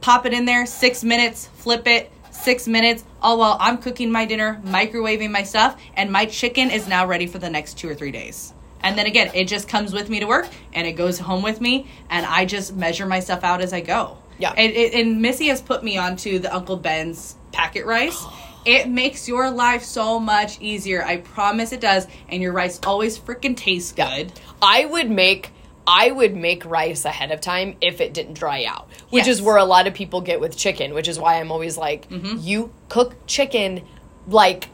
pop 0.00 0.26
it 0.26 0.32
in 0.32 0.46
there, 0.46 0.66
six 0.66 1.04
minutes, 1.04 1.46
flip 1.46 1.86
it, 1.86 2.10
six 2.30 2.66
minutes, 2.66 3.04
all 3.20 3.38
while 3.38 3.56
I'm 3.60 3.78
cooking 3.78 4.10
my 4.10 4.24
dinner, 4.24 4.60
microwaving 4.64 5.30
my 5.30 5.42
stuff, 5.42 5.80
and 5.94 6.10
my 6.10 6.24
chicken 6.24 6.70
is 6.70 6.88
now 6.88 7.06
ready 7.06 7.26
for 7.26 7.38
the 7.38 7.50
next 7.50 7.78
two 7.78 7.88
or 7.88 7.94
three 7.94 8.10
days. 8.10 8.54
And 8.82 8.96
then 8.96 9.04
again, 9.04 9.30
it 9.34 9.44
just 9.44 9.68
comes 9.68 9.92
with 9.92 10.08
me 10.08 10.20
to 10.20 10.26
work 10.26 10.48
and 10.72 10.86
it 10.86 10.92
goes 10.92 11.18
home 11.18 11.42
with 11.42 11.60
me, 11.60 11.86
and 12.08 12.24
I 12.24 12.46
just 12.46 12.74
measure 12.74 13.04
my 13.04 13.20
stuff 13.20 13.44
out 13.44 13.60
as 13.60 13.74
I 13.74 13.82
go. 13.82 14.16
Yeah. 14.38 14.54
And, 14.56 14.74
and, 14.74 14.94
and 14.94 15.22
Missy 15.22 15.48
has 15.48 15.60
put 15.60 15.84
me 15.84 15.98
onto 15.98 16.38
the 16.38 16.54
Uncle 16.54 16.76
Ben's 16.76 17.36
packet 17.52 17.84
rice. 17.84 18.24
It 18.62 18.90
makes 18.90 19.26
your 19.26 19.50
life 19.50 19.82
so 19.82 20.20
much 20.20 20.60
easier. 20.60 21.02
I 21.02 21.16
promise 21.16 21.72
it 21.72 21.80
does. 21.80 22.06
And 22.28 22.42
your 22.42 22.52
rice 22.52 22.78
always 22.84 23.18
freaking 23.18 23.56
tastes 23.56 23.90
good. 23.90 24.30
I 24.60 24.84
would 24.84 25.10
make 25.10 25.50
I 25.86 26.10
would 26.10 26.36
make 26.36 26.64
rice 26.64 27.04
ahead 27.04 27.32
of 27.32 27.40
time 27.40 27.76
if 27.80 28.00
it 28.00 28.12
didn't 28.14 28.34
dry 28.34 28.64
out, 28.64 28.88
which 29.10 29.26
Yes. 29.26 29.36
is 29.36 29.42
where 29.42 29.56
a 29.56 29.64
lot 29.64 29.86
of 29.86 29.94
people 29.94 30.20
get 30.20 30.38
with 30.40 30.56
chicken, 30.56 30.94
which 30.94 31.08
is 31.08 31.18
why 31.18 31.40
I'm 31.40 31.50
always 31.50 31.76
like, 31.76 32.08
Mm-hmm. 32.10 32.36
you 32.40 32.72
cook 32.88 33.14
chicken 33.26 33.82
like 34.28 34.68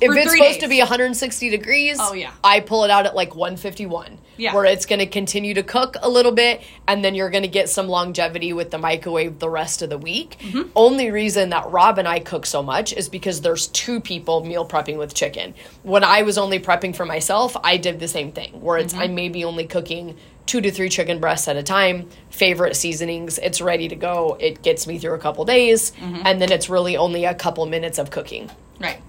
if 0.00 0.10
it's 0.10 0.32
supposed 0.32 0.54
days. 0.54 0.62
to 0.62 0.68
be 0.68 0.78
160 0.78 1.50
degrees, 1.50 1.98
Oh, 2.00 2.14
yeah. 2.14 2.32
I 2.42 2.60
pull 2.60 2.84
it 2.84 2.90
out 2.90 3.06
at 3.06 3.14
like 3.14 3.34
151. 3.34 4.18
Yeah. 4.36 4.54
Where 4.54 4.64
it's 4.64 4.86
going 4.86 4.98
to 4.98 5.06
continue 5.06 5.54
to 5.54 5.62
cook 5.62 5.96
a 6.02 6.08
little 6.08 6.32
bit 6.32 6.62
and 6.88 7.04
then 7.04 7.14
you're 7.14 7.30
going 7.30 7.42
to 7.44 7.48
get 7.48 7.68
some 7.68 7.88
longevity 7.88 8.52
with 8.52 8.70
the 8.70 8.78
microwave 8.78 9.38
the 9.38 9.48
rest 9.48 9.82
of 9.82 9.90
the 9.90 9.98
week. 9.98 10.36
Mm-hmm. 10.40 10.70
Only 10.74 11.10
reason 11.10 11.50
that 11.50 11.70
Rob 11.70 11.98
and 11.98 12.08
I 12.08 12.18
cook 12.20 12.46
so 12.46 12.62
much 12.62 12.92
is 12.92 13.08
because 13.08 13.42
there's 13.42 13.68
two 13.68 14.00
people 14.00 14.44
meal 14.44 14.66
prepping 14.66 14.98
with 14.98 15.14
chicken. 15.14 15.54
When 15.82 16.02
I 16.02 16.22
was 16.22 16.36
only 16.38 16.58
prepping 16.58 16.96
for 16.96 17.04
myself, 17.06 17.56
I 17.62 17.76
did 17.76 18.00
the 18.00 18.08
same 18.08 18.32
thing 18.32 18.60
where 18.60 18.78
it's 18.78 18.92
Mm-hmm. 18.94 19.02
I 19.02 19.06
may 19.08 19.28
be 19.28 19.44
only 19.44 19.66
cooking 19.66 20.16
two 20.46 20.60
to 20.60 20.70
three 20.70 20.88
chicken 20.90 21.20
breasts 21.20 21.48
at 21.48 21.56
a 21.56 21.62
time, 21.62 22.08
favorite 22.28 22.76
seasonings, 22.76 23.38
it's 23.38 23.60
ready 23.62 23.88
to 23.88 23.96
go. 23.96 24.36
It 24.38 24.62
gets 24.62 24.86
me 24.86 24.98
through 24.98 25.14
a 25.14 25.18
couple 25.18 25.44
days 25.44 25.92
Mm-hmm. 25.92 26.22
and 26.26 26.40
then 26.40 26.52
it's 26.52 26.68
really 26.68 26.96
only 26.96 27.24
a 27.24 27.34
couple 27.34 27.64
minutes 27.66 27.98
of 27.98 28.10
cooking. 28.10 28.50
Right. 28.80 29.00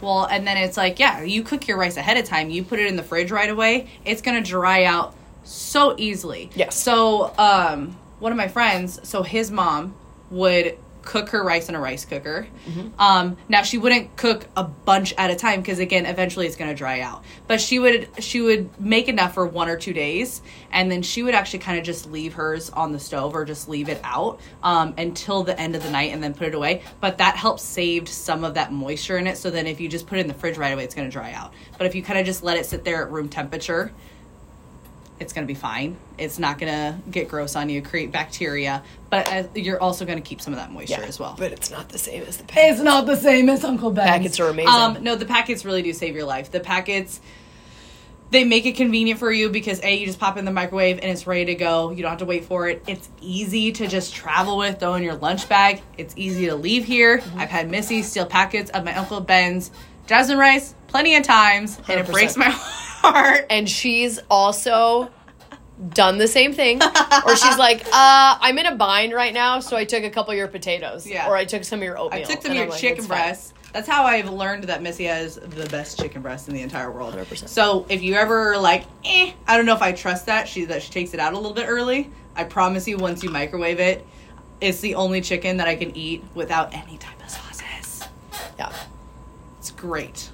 Well, 0.00 0.24
and 0.24 0.46
then 0.46 0.56
it's 0.56 0.76
like, 0.76 0.98
yeah, 0.98 1.22
you 1.22 1.42
cook 1.42 1.68
your 1.68 1.76
rice 1.76 1.96
ahead 1.96 2.16
of 2.16 2.24
time. 2.24 2.50
You 2.50 2.64
put 2.64 2.78
it 2.78 2.86
in 2.86 2.96
the 2.96 3.02
fridge 3.02 3.30
right 3.30 3.50
away. 3.50 3.88
It's 4.04 4.22
going 4.22 4.42
to 4.42 4.48
dry 4.48 4.84
out 4.84 5.14
so 5.44 5.94
easily. 5.98 6.50
Yes. 6.54 6.76
So, 6.76 7.34
um, 7.38 7.96
one 8.18 8.32
of 8.32 8.38
my 8.38 8.48
friends, 8.48 9.00
so 9.08 9.22
his 9.22 9.50
mom 9.50 9.94
would 10.30 10.78
cook 11.10 11.30
her 11.30 11.42
rice 11.42 11.68
in 11.68 11.74
a 11.74 11.80
rice 11.80 12.04
cooker. 12.04 12.46
Um, 12.96 13.36
now 13.48 13.62
she 13.62 13.78
wouldn't 13.78 14.16
cook 14.16 14.46
a 14.56 14.62
bunch 14.62 15.12
at 15.18 15.28
a 15.28 15.34
time 15.34 15.60
because 15.60 15.80
again, 15.80 16.06
eventually 16.06 16.46
it's 16.46 16.54
going 16.54 16.70
to 16.70 16.76
dry 16.76 17.00
out. 17.00 17.24
But 17.48 17.60
she 17.60 17.80
would 17.80 18.08
she 18.20 18.40
would 18.40 18.80
make 18.80 19.08
enough 19.08 19.34
for 19.34 19.44
one 19.44 19.68
or 19.68 19.76
two 19.76 19.92
days, 19.92 20.40
and 20.70 20.88
then 20.88 21.02
she 21.02 21.24
would 21.24 21.34
actually 21.34 21.58
kind 21.58 21.80
of 21.80 21.84
just 21.84 22.08
leave 22.08 22.34
hers 22.34 22.70
on 22.70 22.92
the 22.92 23.00
stove 23.00 23.34
or 23.34 23.44
just 23.44 23.68
leave 23.68 23.88
it 23.88 24.00
out 24.04 24.38
um, 24.62 24.94
until 24.98 25.42
the 25.42 25.58
end 25.58 25.74
of 25.74 25.82
the 25.82 25.90
night 25.90 26.12
and 26.12 26.22
then 26.22 26.32
put 26.32 26.46
it 26.46 26.54
away. 26.54 26.82
But 27.00 27.18
that 27.18 27.34
helps 27.34 27.64
save 27.64 28.08
some 28.08 28.44
of 28.44 28.54
that 28.54 28.72
moisture 28.72 29.18
in 29.18 29.26
it. 29.26 29.36
So 29.36 29.50
then 29.50 29.66
if 29.66 29.80
you 29.80 29.88
just 29.88 30.06
put 30.06 30.18
it 30.18 30.20
in 30.20 30.28
the 30.28 30.34
fridge 30.34 30.58
right 30.58 30.72
away, 30.72 30.84
it's 30.84 30.94
going 30.94 31.08
to 31.08 31.12
dry 31.12 31.32
out. 31.32 31.52
But 31.76 31.88
if 31.88 31.96
you 31.96 32.04
kind 32.04 32.20
of 32.20 32.24
just 32.24 32.44
let 32.44 32.56
it 32.56 32.66
sit 32.66 32.84
there 32.84 33.02
at 33.02 33.10
room 33.10 33.28
temperature, 33.28 33.92
it's 35.20 35.34
going 35.34 35.46
to 35.46 35.52
be 35.52 35.58
fine. 35.58 35.96
It's 36.18 36.38
not 36.38 36.58
going 36.58 36.72
to 36.72 37.10
get 37.10 37.28
gross 37.28 37.54
on 37.54 37.68
you, 37.68 37.82
create 37.82 38.10
bacteria, 38.10 38.82
but 39.10 39.28
uh, 39.30 39.44
you're 39.54 39.80
also 39.80 40.06
going 40.06 40.20
to 40.20 40.26
keep 40.26 40.40
some 40.40 40.54
of 40.54 40.58
that 40.58 40.72
moisture 40.72 41.02
as 41.02 41.20
well. 41.20 41.36
But 41.38 41.52
it's 41.52 41.70
not 41.70 41.90
the 41.90 41.98
same 41.98 42.22
as 42.24 42.38
the 42.38 42.44
pack. 42.44 42.72
It's 42.72 42.80
not 42.80 43.06
the 43.06 43.16
same 43.16 43.50
as 43.50 43.62
Uncle 43.62 43.90
Ben's. 43.90 44.08
Packets 44.08 44.40
are 44.40 44.48
amazing. 44.48 44.72
Um, 44.72 45.04
no, 45.04 45.14
the 45.16 45.26
packets 45.26 45.64
really 45.64 45.82
do 45.82 45.92
save 45.92 46.16
your 46.16 46.24
life. 46.24 46.50
The 46.50 46.60
packets, 46.60 47.20
they 48.30 48.44
make 48.44 48.64
it 48.64 48.76
convenient 48.76 49.20
for 49.20 49.30
you 49.30 49.50
because 49.50 49.82
a 49.82 49.94
you 49.94 50.06
just 50.06 50.18
pop 50.18 50.38
in 50.38 50.46
the 50.46 50.52
microwave 50.52 50.96
and 50.96 51.10
it's 51.10 51.26
ready 51.26 51.44
to 51.46 51.54
go. 51.54 51.90
You 51.90 52.02
don't 52.02 52.10
have 52.10 52.20
to 52.20 52.24
wait 52.24 52.46
for 52.46 52.68
it. 52.68 52.82
It's 52.86 53.08
easy 53.20 53.72
to 53.72 53.86
just 53.86 54.14
travel 54.14 54.56
with, 54.56 54.80
throw 54.80 54.94
in 54.94 55.02
your 55.02 55.16
lunch 55.16 55.48
bag. 55.50 55.82
It's 55.98 56.14
easy 56.16 56.46
to 56.46 56.54
leave 56.54 56.86
here. 56.86 57.18
Mm-hmm. 57.18 57.40
I've 57.40 57.50
had 57.50 57.70
Missy 57.70 58.02
steal 58.02 58.26
packets 58.26 58.70
of 58.70 58.84
my 58.84 58.94
Uncle 58.94 59.20
Ben's 59.20 59.70
jasmine 60.06 60.38
rice 60.38 60.74
plenty 60.86 61.14
of 61.14 61.24
times, 61.24 61.78
and 61.88 62.00
it 62.00 62.06
breaks 62.10 62.36
my 62.36 62.48
heart. 62.48 62.79
And 63.04 63.68
she's 63.68 64.18
also 64.30 65.10
done 65.94 66.18
the 66.18 66.28
same 66.28 66.52
thing 66.52 66.80
or 66.82 67.34
she's 67.36 67.56
like 67.56 67.80
uh 67.86 68.36
i'm 68.42 68.58
in 68.58 68.66
a 68.66 68.74
bind 68.76 69.14
right 69.14 69.32
now 69.32 69.60
so 69.60 69.76
i 69.76 69.84
took 69.84 70.04
a 70.04 70.10
couple 70.10 70.30
of 70.30 70.36
your 70.36 70.46
potatoes 70.48 71.06
Yeah. 71.06 71.26
or 71.28 71.34
i 71.36 71.46
took 71.46 71.64
some 71.64 71.78
of 71.78 71.82
your 71.84 71.98
oatmeal 71.98 72.20
I 72.20 72.24
took 72.24 72.42
some 72.42 72.50
of 72.50 72.56
your 72.58 72.68
like, 72.68 72.78
chicken 72.78 72.98
"It's 72.98 73.06
breasts. 73.06 73.54
That's 73.72 73.88
how 73.88 74.02
I've 74.04 74.28
learned 74.28 74.64
that 74.64 74.82
Missy 74.82 75.04
has 75.04 75.36
the 75.36 75.64
best 75.66 75.96
chicken 76.00 76.22
breast 76.22 76.48
in 76.48 76.54
the 76.54 76.60
entire 76.62 76.90
world. 76.90 77.14
100%. 77.14 77.48
So 77.48 77.86
if 77.88 78.02
you 78.02 78.14
ever 78.16 78.58
like, 78.58 78.84
eh, 79.04 79.32
I 79.46 79.56
don't 79.56 79.64
know 79.64 79.76
if 79.76 79.80
I 79.80 79.92
trust 79.92 80.26
that 80.26 80.48
she 80.48 80.64
that 80.64 80.82
she 80.82 80.90
takes 80.90 81.14
it 81.14 81.20
out 81.20 81.34
a 81.34 81.36
little 81.36 81.54
bit 81.54 81.66
early. 81.68 82.10
I 82.34 82.42
promise 82.42 82.88
you, 82.88 82.96
once 82.96 83.22
you 83.22 83.30
microwave 83.30 83.78
it, 83.78 84.04
it's 84.60 84.80
the 84.80 84.96
only 84.96 85.20
chicken 85.20 85.58
that 85.58 85.68
I 85.68 85.76
can 85.76 85.96
eat 85.96 86.24
without 86.34 86.74
any 86.74 86.98
type 86.98 87.22
of 87.22 87.30
sauces. 87.30 88.08
yeah 88.58 88.72
It's 89.60 89.70
great. 89.70 90.30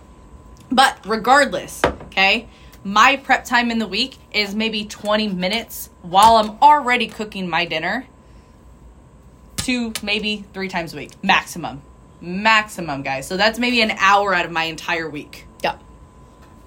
But 0.73 0.97
regardless, 1.05 1.83
okay, 1.85 2.49
my 2.87 3.17
prep 3.17 3.45
time 3.45 3.73
in 3.73 3.81
the 3.81 3.87
week 3.89 4.17
is 4.31 4.55
maybe 4.55 4.85
20 4.85 5.27
minutes 5.27 5.91
while 6.03 6.37
I'm 6.37 6.51
already 6.63 7.09
cooking 7.09 7.49
my 7.51 7.65
dinner. 7.65 8.07
Two, 9.57 9.93
maybe 10.05 10.45
three 10.55 10.69
times 10.69 10.95
a 10.95 10.99
week, 10.99 11.11
maximum. 11.21 11.83
Maximum, 12.21 13.03
guys. 13.03 13.27
So 13.27 13.37
that's 13.37 13.59
maybe 13.59 13.81
an 13.81 13.91
hour 13.99 14.33
out 14.33 14.45
of 14.45 14.53
my 14.53 14.65
entire 14.65 15.11
week. 15.11 15.47
yeah 15.65 15.79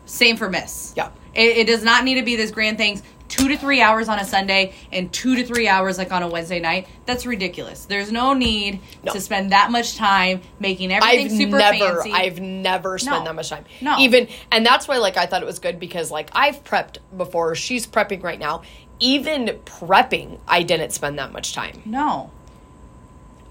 Same 0.06 0.36
for 0.36 0.50
Miss. 0.50 0.94
yeah 0.98 1.12
It, 1.34 1.60
it 1.60 1.68
does 1.68 1.86
not 1.86 2.04
need 2.04 2.16
to 2.16 2.24
be 2.24 2.36
this 2.36 2.52
grand 2.52 2.78
things. 2.78 3.02
Two 3.30 3.48
to 3.48 3.58
three 3.58 3.80
hours 3.82 4.10
on 4.10 4.20
a 4.20 4.26
Sunday 4.26 4.74
and 4.92 5.13
two 5.13 5.36
to 5.36 5.46
three 5.46 5.68
hours 5.68 5.98
like 5.98 6.12
on 6.12 6.24
a 6.24 6.28
Wednesday 6.28 6.60
night. 6.60 6.88
That's 7.06 7.26
ridiculous. 7.26 7.86
There's 7.86 8.12
no 8.12 8.34
need 8.34 8.82
No. 9.04 9.13
to 9.13 9.22
spend 9.22 9.52
that 9.54 9.72
much 9.72 9.96
time 9.96 10.42
making 10.60 10.92
everything 10.92 11.26
I've 11.28 11.32
super 11.32 11.58
never, 11.58 11.96
fancy. 12.02 12.12
I've 12.12 12.39
never 12.42 12.98
spent 12.98 13.20
No. 13.20 13.26
that 13.26 13.36
much 13.36 13.50
time. 13.50 13.65
No. 13.82 13.98
Even, 14.00 14.28
and 14.52 14.65
that's 14.65 14.88
why, 14.88 14.98
like, 14.98 15.15
I 15.15 15.26
thought 15.28 15.42
it 15.42 15.46
was 15.46 15.60
good 15.60 15.80
because, 15.80 16.12
like, 16.12 16.30
I've 16.34 16.63
prepped 16.63 16.98
before. 17.15 17.56
She's 17.56 17.88
prepping 17.88 18.22
right 18.24 18.39
now. 18.39 18.63
Even 19.00 19.48
prepping, 19.63 20.39
I 20.48 20.63
didn't 20.63 20.92
spend 20.92 21.18
that 21.20 21.32
much 21.32 21.54
time. 21.54 21.82
no. 21.86 22.32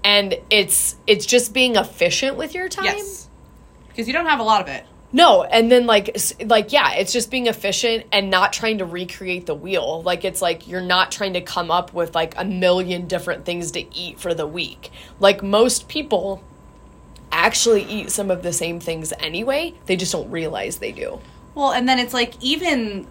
And 0.03 0.35
it's, 0.49 0.95
it's 1.07 1.25
just 1.25 1.53
being 1.53 1.75
efficient 1.75 2.37
with 2.37 2.53
your 2.55 2.69
time. 2.69 2.85
Yes. 2.85 3.27
Because 3.89 4.07
you 4.07 4.13
don't 4.13 4.27
have 4.27 4.39
a 4.39 4.43
lot 4.43 4.61
of 4.61 4.67
it. 4.69 4.85
No, 5.11 5.43
and 5.43 5.71
then 5.71 5.87
like 5.87 6.15
like 6.45 6.71
yeah, 6.71 6.93
it's 6.93 7.11
just 7.11 7.31
being 7.31 7.47
efficient 7.47 8.05
and 8.11 8.29
not 8.29 8.53
trying 8.53 8.77
to 8.77 8.85
recreate 8.85 9.47
the 9.47 9.55
wheel. 9.55 10.03
Like 10.03 10.23
it's 10.23 10.41
like 10.41 10.67
you're 10.67 10.81
not 10.81 11.11
trying 11.11 11.33
to 11.33 11.41
come 11.41 11.71
up 11.71 11.93
with 11.93 12.13
like 12.13 12.35
a 12.37 12.45
million 12.45 13.07
different 13.07 13.43
things 13.43 13.71
to 13.71 13.95
eat 13.95 14.19
for 14.19 14.33
the 14.33 14.45
week. 14.45 14.91
Like 15.19 15.41
most 15.41 15.87
people 15.87 16.43
actually 17.31 17.83
eat 17.83 18.11
some 18.11 18.29
of 18.29 18.43
the 18.43 18.53
same 18.53 18.79
things 18.79 19.11
anyway. 19.19 19.73
They 19.87 19.95
just 19.95 20.11
don't 20.11 20.29
realize 20.29 20.77
they 20.77 20.91
do. 20.91 21.19
Well, 21.55 21.71
and 21.71 21.89
then 21.89 21.97
it's 21.97 22.13
like 22.13 22.35
even 22.41 23.07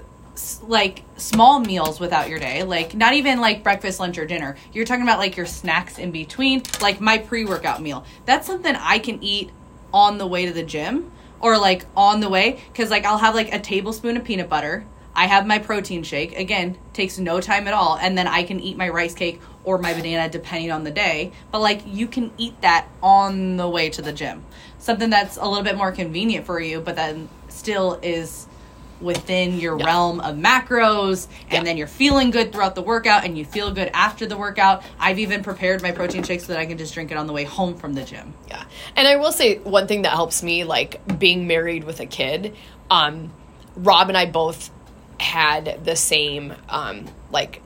like 0.62 1.02
small 1.16 1.58
meals 1.58 1.98
without 1.98 2.28
your 2.28 2.38
day, 2.38 2.62
like 2.62 2.94
not 2.94 3.14
even 3.14 3.40
like 3.40 3.64
breakfast, 3.64 3.98
lunch, 3.98 4.18
or 4.18 4.26
dinner. 4.26 4.56
You're 4.72 4.84
talking 4.84 5.02
about 5.02 5.18
like 5.18 5.36
your 5.36 5.46
snacks 5.46 5.98
in 5.98 6.12
between, 6.12 6.62
like 6.80 7.00
my 7.00 7.18
pre 7.18 7.44
workout 7.44 7.82
meal. 7.82 8.04
That's 8.24 8.46
something 8.46 8.76
I 8.76 9.00
can 9.00 9.20
eat 9.20 9.50
on 9.92 10.18
the 10.18 10.28
way 10.28 10.46
to 10.46 10.52
the 10.52 10.62
gym 10.62 11.10
or 11.40 11.58
like 11.58 11.86
on 11.96 12.20
the 12.20 12.28
way 12.28 12.60
because 12.72 12.90
like 12.90 13.04
I'll 13.04 13.18
have 13.18 13.34
like 13.34 13.52
a 13.52 13.58
tablespoon 13.58 14.16
of 14.16 14.24
peanut 14.24 14.48
butter. 14.48 14.86
I 15.14 15.26
have 15.26 15.46
my 15.48 15.58
protein 15.58 16.04
shake. 16.04 16.38
Again, 16.38 16.78
takes 16.92 17.18
no 17.18 17.40
time 17.40 17.66
at 17.66 17.74
all, 17.74 17.98
and 18.00 18.16
then 18.16 18.28
I 18.28 18.44
can 18.44 18.60
eat 18.60 18.76
my 18.76 18.88
rice 18.88 19.14
cake 19.14 19.40
or 19.64 19.76
my 19.78 19.92
banana 19.92 20.28
depending 20.28 20.70
on 20.70 20.84
the 20.84 20.92
day. 20.92 21.32
But 21.50 21.60
like 21.60 21.82
you 21.86 22.06
can 22.06 22.30
eat 22.38 22.60
that 22.60 22.86
on 23.02 23.56
the 23.56 23.68
way 23.68 23.90
to 23.90 24.02
the 24.02 24.12
gym. 24.12 24.44
Something 24.78 25.10
that's 25.10 25.36
a 25.36 25.44
little 25.44 25.64
bit 25.64 25.76
more 25.76 25.90
convenient 25.90 26.46
for 26.46 26.60
you, 26.60 26.80
but 26.80 26.94
then 26.94 27.28
still 27.48 27.98
is 28.02 28.46
within 29.00 29.58
your 29.60 29.78
Yeah. 29.78 29.86
realm 29.86 30.20
of 30.20 30.36
macros 30.36 31.26
and 31.44 31.52
Yeah. 31.52 31.62
then 31.64 31.76
you're 31.76 31.86
feeling 31.86 32.30
good 32.30 32.52
throughout 32.52 32.74
the 32.74 32.82
workout 32.82 33.24
and 33.24 33.38
you 33.38 33.44
feel 33.44 33.70
good 33.70 33.90
after 33.94 34.26
the 34.26 34.36
workout. 34.36 34.82
I've 34.98 35.18
even 35.18 35.42
prepared 35.42 35.82
my 35.82 35.92
protein 35.92 36.22
shake 36.24 36.40
so 36.40 36.48
that 36.52 36.58
I 36.58 36.66
can 36.66 36.78
just 36.78 36.94
drink 36.94 37.10
it 37.10 37.16
on 37.16 37.26
the 37.26 37.32
way 37.32 37.44
home 37.44 37.74
from 37.76 37.94
the 37.94 38.02
gym. 38.02 38.34
Yeah. 38.48 38.62
And 38.96 39.06
I 39.06 39.16
will 39.16 39.32
say 39.32 39.58
one 39.58 39.86
thing 39.86 40.02
that 40.02 40.12
helps 40.12 40.42
me, 40.42 40.64
like 40.64 41.00
being 41.18 41.46
married 41.46 41.84
with 41.84 42.00
a 42.00 42.06
kid, 42.06 42.54
um, 42.90 43.32
Rob 43.76 44.08
and 44.08 44.18
I 44.18 44.26
both 44.26 44.70
had 45.20 45.84
the 45.84 45.94
same, 45.96 46.54
um, 46.68 47.06
like, 47.30 47.62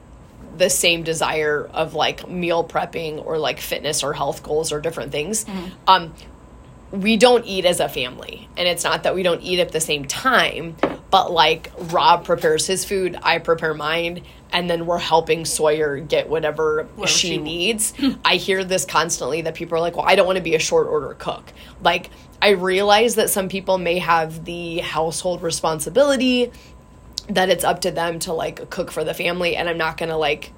the 0.55 0.69
same 0.69 1.01
desire 1.01 1.67
of 1.73 1.95
like 1.95 2.29
meal 2.29 2.63
prepping 2.63 3.25
or 3.25 3.39
like 3.39 3.59
fitness 3.59 4.03
or 4.03 4.13
health 4.13 4.43
goals 4.43 4.71
or 4.71 4.79
different 4.79 5.11
things. 5.11 5.47
Um, 5.87 6.13
we 6.91 7.17
don't 7.17 7.43
eat 7.47 7.65
as 7.65 7.79
a 7.79 7.89
family. 7.89 8.47
And 8.55 8.67
it's 8.67 8.83
not 8.83 9.01
that 9.01 9.15
we 9.15 9.23
don't 9.23 9.41
eat 9.41 9.59
at 9.59 9.71
the 9.71 9.79
same 9.81 10.05
time, 10.05 10.75
but 11.13 11.31
like 11.31 11.71
Rob 11.77 12.25
prepares 12.25 12.65
his 12.65 12.83
food, 12.83 13.15
I 13.21 13.37
prepare 13.37 13.75
mine, 13.75 14.23
and 14.51 14.67
then 14.67 14.87
we're 14.87 14.97
helping 14.97 15.45
Sawyer 15.45 15.99
get 15.99 16.27
whatever 16.27 16.87
she, 17.05 17.05
she- 17.05 17.37
needs. 17.37 17.93
I 18.25 18.37
hear 18.37 18.63
this 18.63 18.83
constantly 18.83 19.43
that 19.43 19.53
people 19.53 19.77
are 19.77 19.79
like, 19.79 19.95
well, 19.95 20.07
I 20.07 20.15
don't 20.15 20.25
want 20.25 20.37
to 20.37 20.43
be 20.43 20.55
a 20.55 20.59
short 20.59 20.87
order 20.87 21.13
cook. 21.13 21.53
Like, 21.83 22.09
I 22.41 22.49
realize 22.49 23.13
that 23.13 23.29
some 23.29 23.47
people 23.47 23.77
may 23.77 23.99
have 23.99 24.43
the 24.45 24.79
household 24.79 25.43
responsibility 25.43 26.51
that 27.29 27.51
it's 27.51 27.63
up 27.63 27.81
to 27.81 27.91
them 27.91 28.17
to 28.21 28.33
like 28.33 28.71
cook 28.71 28.91
for 28.91 29.03
the 29.03 29.13
family 29.13 29.55
and 29.55 29.69
I'm 29.69 29.77
not 29.77 29.97
going 29.97 30.09
to 30.09 30.17
like 30.17 30.51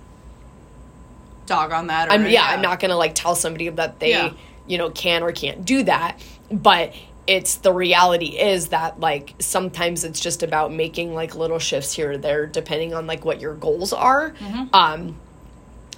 Dog 1.48 1.74
on 1.74 1.88
that. 1.88 2.08
Or, 2.08 2.12
I'm 2.14 2.26
yeah, 2.28 2.44
I'm 2.46 2.62
not 2.62 2.80
gonna 2.80 2.96
like 2.96 3.14
tell 3.14 3.36
somebody 3.36 3.68
that 3.70 4.00
they 4.00 4.12
Yeah. 4.12 4.32
you 4.68 4.78
know 4.78 4.90
can 4.90 5.22
or 5.22 5.32
can't 5.34 5.66
do 5.66 5.84
that. 5.84 6.20
But 6.50 6.94
it's 7.28 7.56
the 7.56 7.74
reality 7.74 8.38
is 8.38 8.68
that 8.70 9.00
like 9.00 9.34
sometimes 9.40 10.04
it's 10.04 10.20
just 10.20 10.44
about 10.44 10.72
making 10.72 11.14
like 11.14 11.36
little 11.36 11.60
shifts 11.60 11.94
here 11.94 12.12
or 12.12 12.18
there 12.18 12.46
depending 12.46 12.94
on 12.94 13.08
like 13.08 13.26
what 13.26 13.42
your 13.42 13.56
goals 13.56 13.94
are. 13.94 14.34
Um 14.74 15.20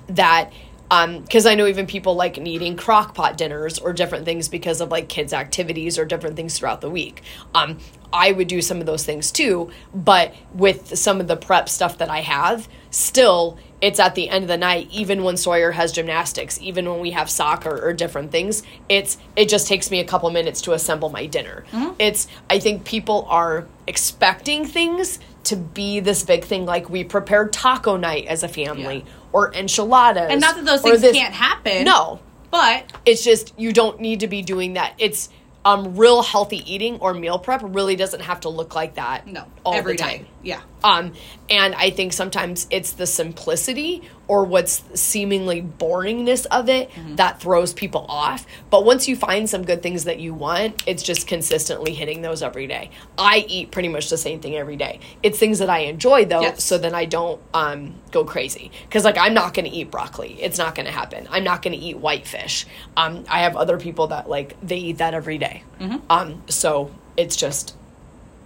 that 0.08 0.54
um 0.90 1.20
because 1.22 1.46
I 1.46 1.56
know 1.56 1.68
even 1.68 1.86
people 1.86 2.16
like 2.16 2.38
needing 2.38 2.78
crock 2.78 3.14
pot 3.14 3.38
dinners 3.38 3.78
or 3.78 3.92
different 3.92 4.24
things 4.24 4.48
because 4.48 4.80
of 4.80 4.90
like 4.90 5.10
kids 5.10 5.34
activities 5.34 6.00
or 6.00 6.06
different 6.06 6.36
things 6.38 6.58
throughout 6.58 6.82
the 6.82 6.90
week. 6.90 7.22
Um 7.54 7.80
I 8.14 8.32
would 8.32 8.48
do 8.48 8.62
some 8.62 8.80
of 8.80 8.86
those 8.86 9.06
things 9.06 9.32
too, 9.32 9.70
but 9.94 10.34
with 10.54 10.98
some 10.98 11.20
of 11.20 11.28
the 11.28 11.36
prep 11.36 11.68
stuff 11.68 11.98
that 11.98 12.10
I 12.10 12.22
have, 12.22 12.70
still 12.90 13.60
it's 13.82 14.00
at 14.00 14.16
the 14.16 14.30
end 14.30 14.44
of 14.44 14.48
the 14.48 14.58
night 14.58 14.88
even 14.92 15.24
when 15.24 15.38
Sawyer 15.38 15.72
has 15.72 15.92
gymnastics, 15.92 16.60
even 16.62 16.90
when 16.90 17.00
we 17.00 17.12
have 17.12 17.30
soccer 17.30 17.80
or 17.86 17.94
different 17.94 18.32
things, 18.32 18.64
it's 18.90 19.18
it 19.36 19.50
just 19.50 19.68
takes 19.68 19.92
me 19.92 20.00
a 20.00 20.04
couple 20.06 20.30
minutes 20.32 20.62
to 20.62 20.74
assemble 20.74 21.10
my 21.10 21.26
dinner. 21.28 21.64
Mm-hmm. 21.72 21.94
It's 22.00 22.28
I 22.50 22.60
think 22.60 22.86
people 22.86 23.28
are 23.30 23.68
expecting 23.86 24.66
things 24.66 25.20
to 25.46 25.56
be 25.56 26.00
this 26.00 26.24
big 26.24 26.44
thing 26.44 26.66
like 26.66 26.90
we 26.90 27.04
prepared 27.04 27.54
taco 27.54 27.98
night 27.98 28.26
as 28.28 28.44
a 28.44 28.48
family 28.48 28.98
Yeah. 29.06 29.14
or 29.32 29.54
enchiladas. 29.54 30.28
And 30.32 30.42
not 30.42 30.56
that 30.56 30.66
those 30.66 30.82
things 30.82 31.02
this- 31.02 31.16
can't 31.16 31.34
happen. 31.34 31.84
No, 31.86 32.20
But 32.52 32.92
it's 33.06 33.24
just 33.24 33.54
you 33.58 33.72
don't 33.74 34.00
need 34.00 34.22
to 34.22 34.28
be 34.28 34.42
doing 34.42 34.74
that. 34.74 34.94
It's 34.98 35.30
um 35.68 35.98
real 35.98 36.22
healthy 36.24 36.64
eating 36.74 36.98
or 37.00 37.14
meal 37.14 37.38
prep 37.38 37.62
really 37.62 37.98
doesn't 37.98 38.22
have 38.22 38.40
to 38.40 38.50
look 38.50 38.74
like 38.74 38.96
that. 38.96 39.28
no, 39.28 39.46
all 39.66 39.74
every 39.76 39.94
the 39.94 40.04
day. 40.04 40.18
time. 40.20 40.28
Yeah. 40.42 40.62
Um, 40.84 41.14
and 41.50 41.76
I 41.76 41.90
think 41.90 42.14
sometimes 42.14 42.68
it's 42.70 42.94
the 42.94 43.06
simplicity 43.06 44.02
or 44.30 44.44
what's 44.44 44.84
seemingly 45.00 45.62
boringness 45.62 46.46
of 46.48 46.68
it 46.68 46.90
Mm-hmm. 46.92 47.16
that 47.16 47.40
throws 47.40 47.74
people 47.74 48.06
off. 48.10 48.46
But 48.70 48.84
once 48.86 49.08
you 49.08 49.16
find 49.16 49.50
some 49.50 49.64
good 49.64 49.82
things 49.82 50.04
that 50.06 50.20
you 50.20 50.34
want, 50.34 50.84
it's 50.86 51.02
just 51.04 51.28
consistently 51.28 51.94
hitting 51.94 52.22
those 52.22 52.44
every 52.44 52.68
day. 52.68 52.92
I 53.18 53.46
eat 53.48 53.72
pretty 53.72 53.88
much 53.90 54.10
the 54.10 54.18
same 54.18 54.40
thing 54.40 54.56
every 54.56 54.76
day. 54.76 55.00
It's 55.24 55.38
things 55.40 55.60
that 55.60 55.70
I 55.70 55.80
enjoy 55.80 56.26
though, 56.26 56.42
Yes. 56.42 56.64
so 56.64 56.78
then 56.78 56.94
I 56.94 57.06
don't 57.06 57.40
um, 57.54 57.96
go 58.12 58.26
crazy. 58.26 58.72
Because 58.84 59.06
like 59.06 59.18
I'm 59.18 59.34
not 59.34 59.54
going 59.54 59.66
to 59.66 59.72
eat 59.72 59.92
broccoli. 59.92 60.38
It's 60.42 60.58
not 60.58 60.76
going 60.76 60.86
to 60.88 60.92
happen. 60.92 61.28
I'm 61.30 61.44
not 61.44 61.62
going 61.62 61.78
to 61.78 61.84
eat 61.86 61.98
whitefish. 61.98 62.66
Um, 62.98 63.24
I 63.30 63.40
have 63.42 63.56
other 63.56 63.78
people 63.78 64.08
that 64.08 64.30
like 64.30 64.56
they 64.62 64.78
eat 64.78 64.98
that 64.98 65.14
every 65.14 65.38
day. 65.38 65.64
Mm-hmm. 65.80 65.98
Um, 66.10 66.44
so 66.48 66.92
it's 67.16 67.36
just 67.36 67.76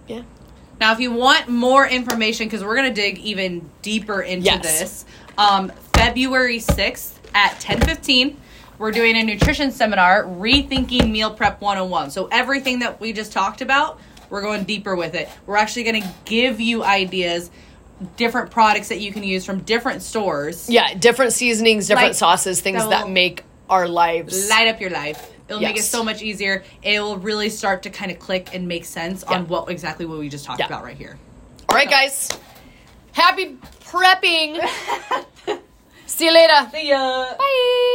yeah. 0.06 0.22
Now, 0.82 0.92
if 0.92 0.98
you 0.98 1.12
want 1.12 1.46
more 1.46 1.86
information, 1.86 2.48
because 2.48 2.64
we're 2.64 2.74
going 2.74 2.92
to 2.92 3.00
dig 3.00 3.16
even 3.18 3.70
deeper 3.82 4.20
into 4.20 4.46
Yes. 4.46 4.62
this, 4.62 5.04
um, 5.38 5.70
February 5.94 6.58
6th 6.58 7.20
at 7.36 7.60
10:15, 7.60 8.36
we're 8.78 8.90
doing 8.90 9.16
a 9.16 9.22
nutrition 9.22 9.70
seminar, 9.70 10.24
Rethinking 10.24 11.08
Meal 11.08 11.30
Prep 11.30 11.60
101. 11.60 12.10
So 12.10 12.28
everything 12.32 12.80
that 12.80 13.00
we 13.00 13.12
just 13.12 13.30
talked 13.30 13.60
about, 13.62 14.00
we're 14.28 14.42
going 14.42 14.64
deeper 14.64 14.96
with 14.96 15.14
it. 15.14 15.28
We're 15.46 15.56
actually 15.56 15.84
going 15.84 16.02
to 16.02 16.08
give 16.24 16.60
you 16.60 16.82
ideas, 16.82 17.52
different 18.16 18.50
products 18.50 18.88
that 18.88 18.98
you 18.98 19.12
can 19.12 19.22
use 19.22 19.44
from 19.44 19.60
different 19.60 20.02
stores. 20.02 20.68
Yeah, 20.68 20.94
different 20.94 21.32
seasonings, 21.32 21.86
different 21.86 22.08
Like, 22.08 22.16
sauces, 22.16 22.60
things 22.60 22.82
that 22.82 22.90
that 22.90 23.08
make 23.08 23.44
our 23.70 23.86
lives. 23.86 24.50
Light 24.50 24.66
up 24.66 24.80
your 24.80 24.90
life. 24.90 25.30
It'll 25.48 25.60
make 25.60 25.76
it 25.76 25.82
so 25.82 26.02
much 26.04 26.22
easier. 26.22 26.64
It 26.82 27.00
will 27.00 27.18
really 27.18 27.48
start 27.50 27.82
to 27.82 27.90
kind 27.90 28.10
of 28.10 28.18
click 28.18 28.54
and 28.54 28.66
make 28.68 28.84
sense 28.84 29.24
Yeah. 29.28 29.36
on 29.38 29.48
what 29.48 29.68
exactly 29.70 30.06
what 30.06 30.18
we 30.18 30.28
just 30.28 30.44
talked 30.44 30.60
Yeah. 30.60 30.66
about 30.66 30.84
right 30.84 30.96
here. 30.96 31.18
All 31.68 31.76
right, 31.76 31.88
guys. 31.90 32.28
Happy 33.12 33.56
prepping. 33.84 34.58
See 36.06 36.26
you 36.26 36.32
later. 36.32 36.68
See 36.72 36.88
ya. 36.88 37.34
Bye. 37.38 37.88